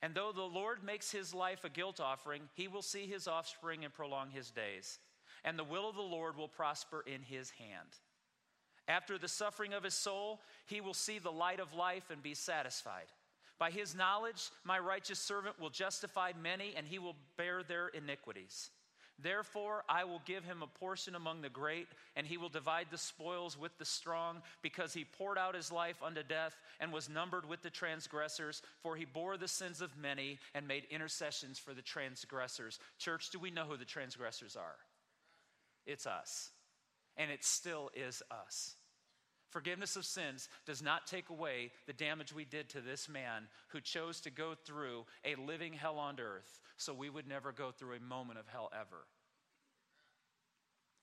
And 0.00 0.14
though 0.14 0.32
the 0.32 0.42
Lord 0.42 0.82
makes 0.82 1.10
his 1.10 1.34
life 1.34 1.64
a 1.64 1.68
guilt 1.68 2.00
offering, 2.00 2.42
he 2.54 2.68
will 2.68 2.82
see 2.82 3.06
his 3.06 3.28
offspring 3.28 3.84
and 3.84 3.92
prolong 3.92 4.30
his 4.30 4.50
days. 4.50 4.98
And 5.44 5.58
the 5.58 5.64
will 5.64 5.88
of 5.88 5.96
the 5.96 6.02
Lord 6.02 6.36
will 6.36 6.48
prosper 6.48 7.04
in 7.06 7.22
his 7.22 7.50
hand. 7.50 7.88
After 8.88 9.18
the 9.18 9.28
suffering 9.28 9.74
of 9.74 9.84
his 9.84 9.94
soul, 9.94 10.40
he 10.66 10.80
will 10.80 10.94
see 10.94 11.18
the 11.18 11.30
light 11.30 11.60
of 11.60 11.74
life 11.74 12.10
and 12.10 12.22
be 12.22 12.34
satisfied. 12.34 13.06
By 13.58 13.70
his 13.70 13.94
knowledge, 13.94 14.50
my 14.64 14.78
righteous 14.78 15.18
servant 15.18 15.60
will 15.60 15.70
justify 15.70 16.32
many, 16.40 16.74
and 16.76 16.86
he 16.86 16.98
will 16.98 17.16
bear 17.36 17.62
their 17.62 17.88
iniquities. 17.88 18.70
Therefore, 19.20 19.82
I 19.88 20.04
will 20.04 20.22
give 20.24 20.44
him 20.44 20.62
a 20.62 20.78
portion 20.78 21.16
among 21.16 21.42
the 21.42 21.48
great, 21.48 21.88
and 22.14 22.24
he 22.24 22.36
will 22.36 22.48
divide 22.48 22.86
the 22.90 22.96
spoils 22.96 23.58
with 23.58 23.76
the 23.76 23.84
strong, 23.84 24.42
because 24.62 24.94
he 24.94 25.04
poured 25.04 25.36
out 25.36 25.56
his 25.56 25.72
life 25.72 26.00
unto 26.04 26.22
death 26.22 26.56
and 26.78 26.92
was 26.92 27.08
numbered 27.08 27.44
with 27.44 27.60
the 27.62 27.70
transgressors. 27.70 28.62
For 28.80 28.94
he 28.94 29.04
bore 29.04 29.36
the 29.36 29.48
sins 29.48 29.80
of 29.80 29.98
many 29.98 30.38
and 30.54 30.68
made 30.68 30.84
intercessions 30.88 31.58
for 31.58 31.74
the 31.74 31.82
transgressors. 31.82 32.78
Church, 32.98 33.30
do 33.30 33.40
we 33.40 33.50
know 33.50 33.64
who 33.64 33.76
the 33.76 33.84
transgressors 33.84 34.54
are? 34.54 34.76
It's 35.88 36.06
us. 36.06 36.52
And 37.16 37.32
it 37.32 37.42
still 37.42 37.90
is 37.94 38.22
us. 38.30 38.76
Forgiveness 39.50 39.96
of 39.96 40.04
sins 40.04 40.48
does 40.66 40.82
not 40.82 41.06
take 41.06 41.30
away 41.30 41.72
the 41.86 41.94
damage 41.94 42.34
we 42.34 42.44
did 42.44 42.68
to 42.70 42.82
this 42.82 43.08
man 43.08 43.48
who 43.68 43.80
chose 43.80 44.20
to 44.20 44.30
go 44.30 44.54
through 44.54 45.06
a 45.24 45.34
living 45.40 45.72
hell 45.72 45.98
on 45.98 46.20
earth 46.20 46.60
so 46.76 46.92
we 46.92 47.08
would 47.08 47.26
never 47.26 47.50
go 47.50 47.70
through 47.70 47.96
a 47.96 48.00
moment 48.00 48.38
of 48.38 48.46
hell 48.46 48.70
ever. 48.78 49.06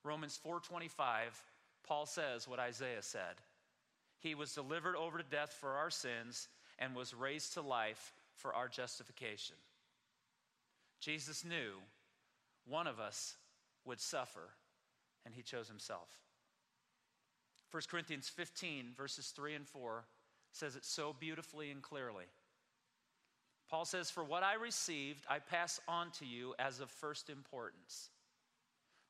Romans 0.03 0.37
4:25 0.37 1.43
Paul 1.83 2.05
says 2.05 2.47
what 2.47 2.59
Isaiah 2.59 3.01
said. 3.01 3.41
He 4.19 4.35
was 4.35 4.53
delivered 4.53 4.95
over 4.95 5.17
to 5.17 5.23
death 5.23 5.53
for 5.53 5.73
our 5.73 5.89
sins 5.89 6.47
and 6.79 6.95
was 6.95 7.13
raised 7.13 7.53
to 7.53 7.61
life 7.61 8.13
for 8.35 8.53
our 8.53 8.67
justification. 8.67 9.55
Jesus 10.99 11.43
knew 11.43 11.81
one 12.65 12.87
of 12.87 12.99
us 12.99 13.37
would 13.85 13.99
suffer 13.99 14.49
and 15.25 15.33
he 15.33 15.41
chose 15.41 15.67
himself. 15.67 16.09
1 17.71 17.83
Corinthians 17.89 18.29
15, 18.29 18.93
verses 18.95 19.33
3 19.35 19.55
and 19.55 19.67
4, 19.67 20.05
says 20.51 20.75
it 20.75 20.85
so 20.85 21.13
beautifully 21.19 21.71
and 21.71 21.81
clearly. 21.81 22.25
Paul 23.69 23.85
says, 23.85 24.09
For 24.09 24.23
what 24.23 24.43
I 24.43 24.53
received, 24.53 25.25
I 25.29 25.39
pass 25.39 25.79
on 25.87 26.11
to 26.19 26.25
you 26.25 26.53
as 26.59 26.79
of 26.79 26.89
first 26.89 27.29
importance. 27.29 28.09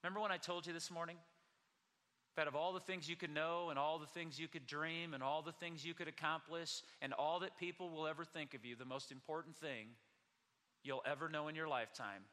Remember 0.03 0.19
when 0.19 0.31
I 0.31 0.37
told 0.37 0.65
you 0.65 0.73
this 0.73 0.89
morning? 0.89 1.17
That 2.35 2.47
of 2.47 2.55
all 2.55 2.73
the 2.73 2.79
things 2.79 3.07
you 3.07 3.15
could 3.15 3.33
know, 3.33 3.69
and 3.69 3.79
all 3.79 3.99
the 3.99 4.05
things 4.07 4.39
you 4.39 4.47
could 4.47 4.65
dream, 4.65 5.13
and 5.13 5.21
all 5.21 5.41
the 5.41 5.51
things 5.51 5.85
you 5.85 5.93
could 5.93 6.07
accomplish, 6.07 6.81
and 7.01 7.13
all 7.13 7.39
that 7.39 7.57
people 7.57 7.89
will 7.89 8.07
ever 8.07 8.25
think 8.25 8.53
of 8.53 8.65
you, 8.65 8.75
the 8.75 8.85
most 8.85 9.11
important 9.11 9.55
thing 9.55 9.87
you'll 10.83 11.03
ever 11.05 11.29
know 11.29 11.47
in 11.47 11.55
your 11.55 11.67
lifetime 11.67 12.23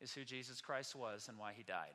is 0.00 0.12
who 0.12 0.24
Jesus 0.24 0.60
Christ 0.60 0.96
was 0.96 1.28
and 1.28 1.38
why 1.38 1.52
he 1.56 1.62
died. 1.62 1.94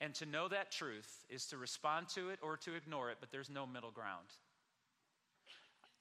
And 0.00 0.14
to 0.14 0.26
know 0.26 0.48
that 0.48 0.70
truth 0.70 1.24
is 1.28 1.46
to 1.46 1.56
respond 1.56 2.08
to 2.10 2.30
it 2.30 2.38
or 2.42 2.56
to 2.58 2.74
ignore 2.74 3.10
it, 3.10 3.16
but 3.20 3.32
there's 3.32 3.50
no 3.50 3.66
middle 3.66 3.90
ground. 3.90 4.28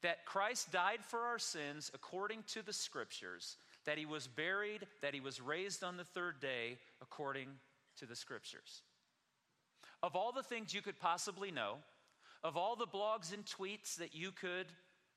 That 0.03 0.25
Christ 0.25 0.71
died 0.71 0.99
for 1.03 1.21
our 1.21 1.39
sins 1.39 1.89
according 1.93 2.43
to 2.53 2.61
the 2.61 2.73
scriptures, 2.73 3.57
that 3.85 3.97
he 3.97 4.05
was 4.05 4.27
buried, 4.27 4.85
that 5.01 5.15
he 5.15 5.19
was 5.19 5.41
raised 5.41 5.83
on 5.83 5.97
the 5.97 6.03
third 6.03 6.39
day 6.39 6.77
according 7.01 7.47
to 7.97 8.05
the 8.05 8.15
scriptures. 8.15 8.83
Of 10.03 10.15
all 10.15 10.31
the 10.31 10.43
things 10.43 10.73
you 10.73 10.83
could 10.83 10.99
possibly 10.99 11.49
know, 11.49 11.77
of 12.43 12.55
all 12.55 12.75
the 12.75 12.85
blogs 12.85 13.33
and 13.33 13.43
tweets 13.45 13.95
that 13.95 14.13
you 14.13 14.31
could 14.31 14.67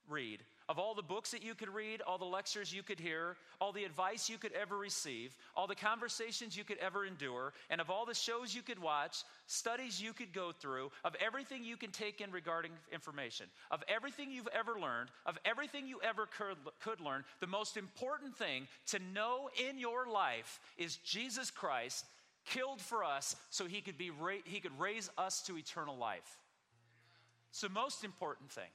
read, 0.09 0.41
of 0.71 0.79
all 0.79 0.95
the 0.95 1.03
books 1.03 1.33
that 1.33 1.43
you 1.43 1.53
could 1.53 1.69
read, 1.69 2.01
all 2.01 2.17
the 2.17 2.25
lectures 2.25 2.73
you 2.73 2.85
could 2.85 3.01
hear, 3.01 3.37
all 3.61 3.73
the 3.73 3.83
advice 3.83 4.31
you 4.31 4.39
could 4.39 4.53
ever 4.53 4.79
receive, 4.79 5.37
all 5.57 5.67
the 5.67 5.75
conversations 5.75 6.57
you 6.57 6.63
could 6.63 6.79
ever 6.79 7.05
endure, 7.05 7.53
and 7.71 7.81
of 7.81 7.91
all 7.91 8.07
the 8.07 8.15
shows 8.15 8.55
you 8.55 8.63
could 8.63 8.79
watch, 8.79 9.25
studies 9.49 10.01
you 10.01 10.13
could 10.13 10.33
go 10.33 10.53
through, 10.53 10.93
of 11.05 11.17
everything 11.21 11.65
you 11.65 11.77
can 11.77 11.91
take 11.91 12.21
in 12.21 12.31
regarding 12.31 12.71
information, 12.93 13.47
of 13.73 13.83
everything 13.89 14.31
you've 14.31 14.49
ever 14.57 14.79
learned, 14.81 15.11
of 15.27 15.37
everything 15.45 15.89
you 15.89 16.01
ever 16.09 16.29
could, 16.81 17.01
learn, 17.01 17.25
the 17.41 17.49
most 17.49 17.77
important 17.77 18.37
thing 18.37 18.69
to 18.87 19.01
know 19.13 19.51
in 19.69 19.77
your 19.77 20.07
life 20.07 20.61
is 20.79 20.99
Jesus 20.99 21.51
Christ 21.51 22.05
killed 22.47 22.81
for 22.81 23.03
us 23.03 23.35
so 23.51 23.67
he 23.67 23.81
could, 23.81 23.99
be 23.99 24.13
he 24.45 24.61
could 24.61 24.79
raise 24.79 25.11
us 25.19 25.43
to 25.43 25.59
eternal 25.59 25.97
life. 25.97 26.39
It's 27.51 27.63
the 27.63 27.69
most 27.71 28.05
important 28.05 28.53
thing. 28.53 28.71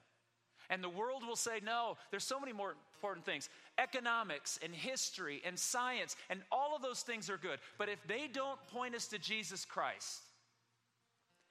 And 0.69 0.83
the 0.83 0.89
world 0.89 1.23
will 1.25 1.35
say, 1.35 1.59
no, 1.63 1.97
there's 2.11 2.23
so 2.23 2.39
many 2.39 2.53
more 2.53 2.75
important 2.95 3.25
things. 3.25 3.49
Economics 3.77 4.59
and 4.63 4.73
history 4.73 5.41
and 5.45 5.57
science 5.57 6.15
and 6.29 6.41
all 6.51 6.75
of 6.75 6.81
those 6.81 7.01
things 7.01 7.29
are 7.29 7.37
good. 7.37 7.59
But 7.77 7.89
if 7.89 7.99
they 8.07 8.27
don't 8.31 8.59
point 8.67 8.95
us 8.95 9.07
to 9.07 9.19
Jesus 9.19 9.65
Christ 9.65 10.21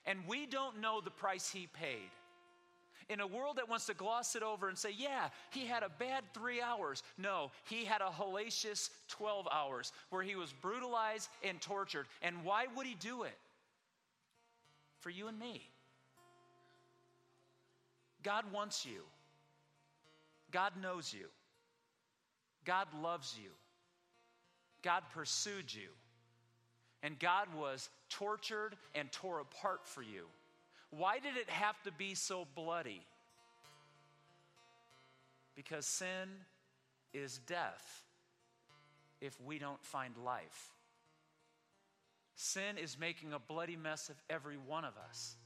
and 0.07 0.21
we 0.27 0.47
don't 0.47 0.81
know 0.81 1.01
the 1.01 1.11
price 1.11 1.51
he 1.51 1.67
paid, 1.67 2.11
In 3.11 3.21
a 3.21 3.27
world 3.27 3.57
that 3.57 3.69
wants 3.69 3.87
to 3.87 3.95
gloss 3.95 4.35
it 4.35 4.43
over 4.43 4.69
and 4.69 4.79
say, 4.79 4.91
yeah, 4.97 5.29
he 5.51 5.67
had 5.67 5.83
a 5.83 5.91
bad 5.99 6.25
three 6.33 6.63
hours. 6.63 7.03
No, 7.19 7.51
he 7.65 7.85
had 7.85 8.01
a 8.01 8.07
hellacious 8.07 8.89
12 9.09 9.47
hours 9.53 9.93
where 10.11 10.23
he 10.23 10.37
was 10.37 10.53
brutalized 10.53 11.29
and 11.43 11.61
tortured. 11.61 12.07
And 12.23 12.45
why 12.45 12.67
would 12.75 12.87
he 12.87 12.95
do 12.95 13.25
it? 13.25 13.37
For 15.01 15.11
you 15.11 15.29
and 15.29 15.39
me. 15.39 15.69
God 18.25 18.45
wants 18.53 18.85
you, 18.85 19.03
God 20.51 20.73
knows 20.81 21.15
you, 21.15 21.27
God 22.65 22.89
loves 23.01 23.37
you, 23.41 23.51
God 24.83 25.03
pursued 25.13 25.73
you, 25.73 25.89
and 27.03 27.19
God 27.19 27.49
was 27.57 27.91
tortured 28.09 28.77
and 28.95 29.13
tore 29.13 29.41
apart 29.41 29.87
for 29.87 30.03
you. 30.03 30.25
Why 30.91 31.19
did 31.19 31.37
it 31.37 31.51
have 31.51 31.81
to 31.83 31.93
be 31.93 32.15
so 32.15 32.47
bloody? 32.55 33.03
Because 35.55 35.87
sin 35.87 36.29
is 37.13 37.39
death 37.47 38.03
if 39.21 39.41
we 39.41 39.59
don't 39.59 39.85
find 39.85 40.17
life. 40.25 40.73
Sin 42.37 42.79
is 42.83 42.99
making 42.99 43.33
a 43.33 43.39
bloody 43.39 43.77
mess 43.77 44.09
of 44.09 44.17
every 44.29 44.57
one 44.57 44.85
of 44.85 44.95
us. 45.09 45.37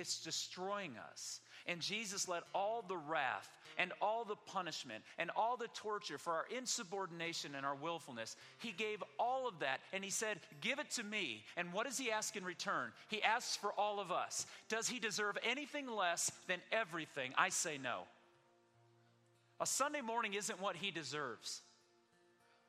It's 0.00 0.22
destroying 0.22 0.94
us. 1.10 1.40
And 1.66 1.80
Jesus 1.80 2.26
let 2.26 2.42
all 2.54 2.82
the 2.88 2.96
wrath 2.96 3.48
and 3.78 3.92
all 4.00 4.24
the 4.24 4.36
punishment 4.36 5.04
and 5.18 5.30
all 5.36 5.56
the 5.56 5.68
torture 5.74 6.18
for 6.18 6.32
our 6.32 6.46
insubordination 6.56 7.54
and 7.54 7.64
our 7.64 7.74
willfulness, 7.74 8.36
He 8.58 8.72
gave 8.72 9.02
all 9.18 9.46
of 9.46 9.58
that 9.60 9.80
and 9.92 10.02
He 10.02 10.10
said, 10.10 10.40
Give 10.60 10.78
it 10.78 10.90
to 10.92 11.04
me. 11.04 11.44
And 11.56 11.72
what 11.72 11.86
does 11.86 11.98
He 11.98 12.10
ask 12.10 12.34
in 12.34 12.44
return? 12.44 12.92
He 13.08 13.22
asks 13.22 13.56
for 13.56 13.72
all 13.72 14.00
of 14.00 14.10
us. 14.10 14.46
Does 14.68 14.88
He 14.88 14.98
deserve 14.98 15.36
anything 15.48 15.86
less 15.86 16.32
than 16.48 16.60
everything? 16.72 17.32
I 17.36 17.50
say 17.50 17.78
no. 17.78 18.02
A 19.60 19.66
Sunday 19.66 20.00
morning 20.00 20.32
isn't 20.34 20.60
what 20.60 20.76
He 20.76 20.90
deserves, 20.90 21.60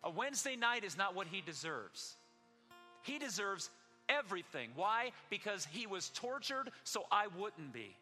a 0.04 0.10
Wednesday 0.10 0.58
night 0.58 0.84
is 0.84 0.98
not 0.98 1.16
what 1.16 1.28
He 1.28 1.42
deserves. 1.42 2.16
He 3.04 3.18
deserves 3.18 3.70
everything. 4.20 4.70
Why? 4.76 5.12
Because 5.30 5.66
He 5.72 5.88
was 5.88 6.10
tortured 6.10 6.72
so 6.84 7.06
I 7.12 7.28
wouldn't 7.38 7.74
be. 7.74 7.96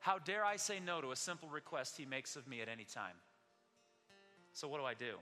How 0.00 0.18
dare 0.18 0.44
I 0.44 0.56
say 0.56 0.80
no 0.84 1.00
to 1.00 1.12
a 1.12 1.16
simple 1.16 1.48
request 1.48 1.96
he 1.96 2.06
makes 2.06 2.36
of 2.36 2.48
me 2.48 2.62
at 2.62 2.68
any 2.68 2.84
time? 2.84 3.14
So, 4.52 4.66
what 4.66 4.80
do 4.80 4.84
I 4.84 4.94
do? 4.94 5.16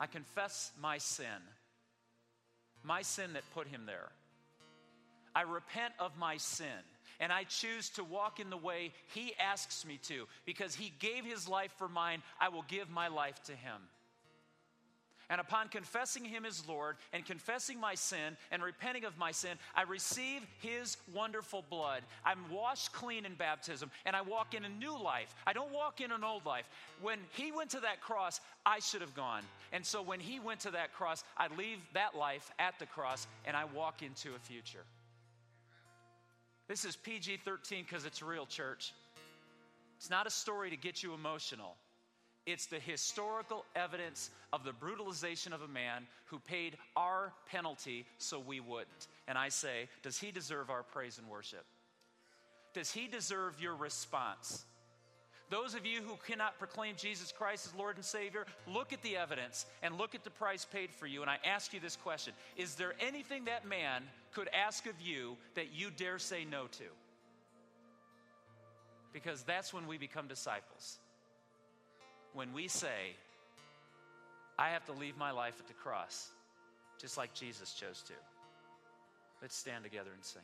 I 0.00 0.06
confess 0.06 0.72
my 0.80 0.98
sin, 0.98 1.26
my 2.82 3.02
sin 3.02 3.34
that 3.34 3.42
put 3.54 3.68
him 3.68 3.82
there. 3.86 4.10
I 5.34 5.42
repent 5.42 5.94
of 5.98 6.16
my 6.18 6.36
sin, 6.36 6.66
and 7.20 7.32
I 7.32 7.44
choose 7.44 7.90
to 7.90 8.04
walk 8.04 8.40
in 8.40 8.50
the 8.50 8.56
way 8.56 8.92
he 9.14 9.32
asks 9.38 9.86
me 9.86 9.98
to. 10.08 10.26
Because 10.44 10.74
he 10.74 10.92
gave 10.98 11.24
his 11.24 11.48
life 11.48 11.72
for 11.78 11.88
mine, 11.88 12.22
I 12.40 12.48
will 12.48 12.64
give 12.68 12.90
my 12.90 13.08
life 13.08 13.40
to 13.44 13.52
him. 13.52 13.80
And 15.30 15.40
upon 15.40 15.68
confessing 15.68 16.24
him 16.24 16.44
as 16.44 16.66
Lord 16.68 16.96
and 17.12 17.24
confessing 17.24 17.80
my 17.80 17.94
sin 17.94 18.36
and 18.50 18.62
repenting 18.62 19.04
of 19.04 19.16
my 19.18 19.30
sin, 19.30 19.56
I 19.74 19.82
receive 19.82 20.42
his 20.60 20.96
wonderful 21.12 21.64
blood. 21.70 22.02
I'm 22.24 22.38
washed 22.50 22.92
clean 22.92 23.24
in 23.24 23.34
baptism 23.34 23.90
and 24.04 24.14
I 24.14 24.22
walk 24.22 24.54
in 24.54 24.64
a 24.64 24.68
new 24.68 24.96
life. 24.96 25.34
I 25.46 25.52
don't 25.52 25.72
walk 25.72 26.00
in 26.00 26.12
an 26.12 26.24
old 26.24 26.44
life. 26.44 26.68
When 27.00 27.18
he 27.32 27.52
went 27.52 27.70
to 27.70 27.80
that 27.80 28.00
cross, 28.00 28.40
I 28.66 28.80
should 28.80 29.00
have 29.00 29.14
gone. 29.14 29.42
And 29.72 29.84
so 29.84 30.02
when 30.02 30.20
he 30.20 30.40
went 30.40 30.60
to 30.60 30.70
that 30.72 30.92
cross, 30.92 31.24
I 31.36 31.48
leave 31.56 31.78
that 31.94 32.14
life 32.14 32.50
at 32.58 32.78
the 32.78 32.86
cross 32.86 33.26
and 33.44 33.56
I 33.56 33.64
walk 33.64 34.02
into 34.02 34.34
a 34.34 34.38
future. 34.38 34.84
This 36.68 36.84
is 36.84 36.96
PG 36.96 37.38
13 37.44 37.84
because 37.84 38.06
it's 38.06 38.22
real, 38.22 38.46
church. 38.46 38.92
It's 39.96 40.10
not 40.10 40.26
a 40.26 40.30
story 40.30 40.70
to 40.70 40.76
get 40.76 41.02
you 41.02 41.14
emotional. 41.14 41.76
It's 42.46 42.66
the 42.66 42.78
historical 42.78 43.64
evidence 43.74 44.30
of 44.52 44.64
the 44.64 44.72
brutalization 44.72 45.54
of 45.54 45.62
a 45.62 45.68
man 45.68 46.06
who 46.26 46.38
paid 46.38 46.76
our 46.94 47.32
penalty 47.46 48.04
so 48.18 48.38
we 48.38 48.60
wouldn't. 48.60 49.08
And 49.26 49.38
I 49.38 49.48
say, 49.48 49.88
does 50.02 50.18
he 50.18 50.30
deserve 50.30 50.68
our 50.68 50.82
praise 50.82 51.18
and 51.18 51.28
worship? 51.28 51.64
Does 52.74 52.90
he 52.90 53.06
deserve 53.06 53.60
your 53.60 53.74
response? 53.74 54.66
Those 55.48 55.74
of 55.74 55.86
you 55.86 56.00
who 56.02 56.18
cannot 56.26 56.58
proclaim 56.58 56.96
Jesus 56.96 57.32
Christ 57.32 57.66
as 57.66 57.74
Lord 57.78 57.96
and 57.96 58.04
Savior, 58.04 58.44
look 58.66 58.92
at 58.92 59.00
the 59.02 59.16
evidence 59.16 59.64
and 59.82 59.96
look 59.96 60.14
at 60.14 60.24
the 60.24 60.30
price 60.30 60.66
paid 60.66 60.90
for 60.90 61.06
you. 61.06 61.22
And 61.22 61.30
I 61.30 61.38
ask 61.44 61.72
you 61.72 61.80
this 61.80 61.96
question 61.96 62.34
Is 62.56 62.74
there 62.74 62.94
anything 63.00 63.44
that 63.46 63.66
man 63.66 64.02
could 64.32 64.48
ask 64.52 64.86
of 64.86 65.00
you 65.00 65.36
that 65.54 65.72
you 65.72 65.90
dare 65.90 66.18
say 66.18 66.44
no 66.44 66.66
to? 66.66 66.84
Because 69.12 69.44
that's 69.44 69.72
when 69.72 69.86
we 69.86 69.96
become 69.96 70.26
disciples 70.26 70.98
when 72.34 72.52
we 72.52 72.68
say, 72.68 73.16
I 74.58 74.70
have 74.70 74.84
to 74.86 74.92
leave 74.92 75.16
my 75.16 75.30
life 75.30 75.54
at 75.58 75.66
the 75.66 75.74
cross, 75.74 76.30
just 77.00 77.16
like 77.16 77.32
Jesus 77.34 77.72
chose 77.72 78.02
to. 78.08 78.12
Let's 79.40 79.56
stand 79.56 79.84
together 79.84 80.10
and 80.14 80.24
sing. 80.24 80.42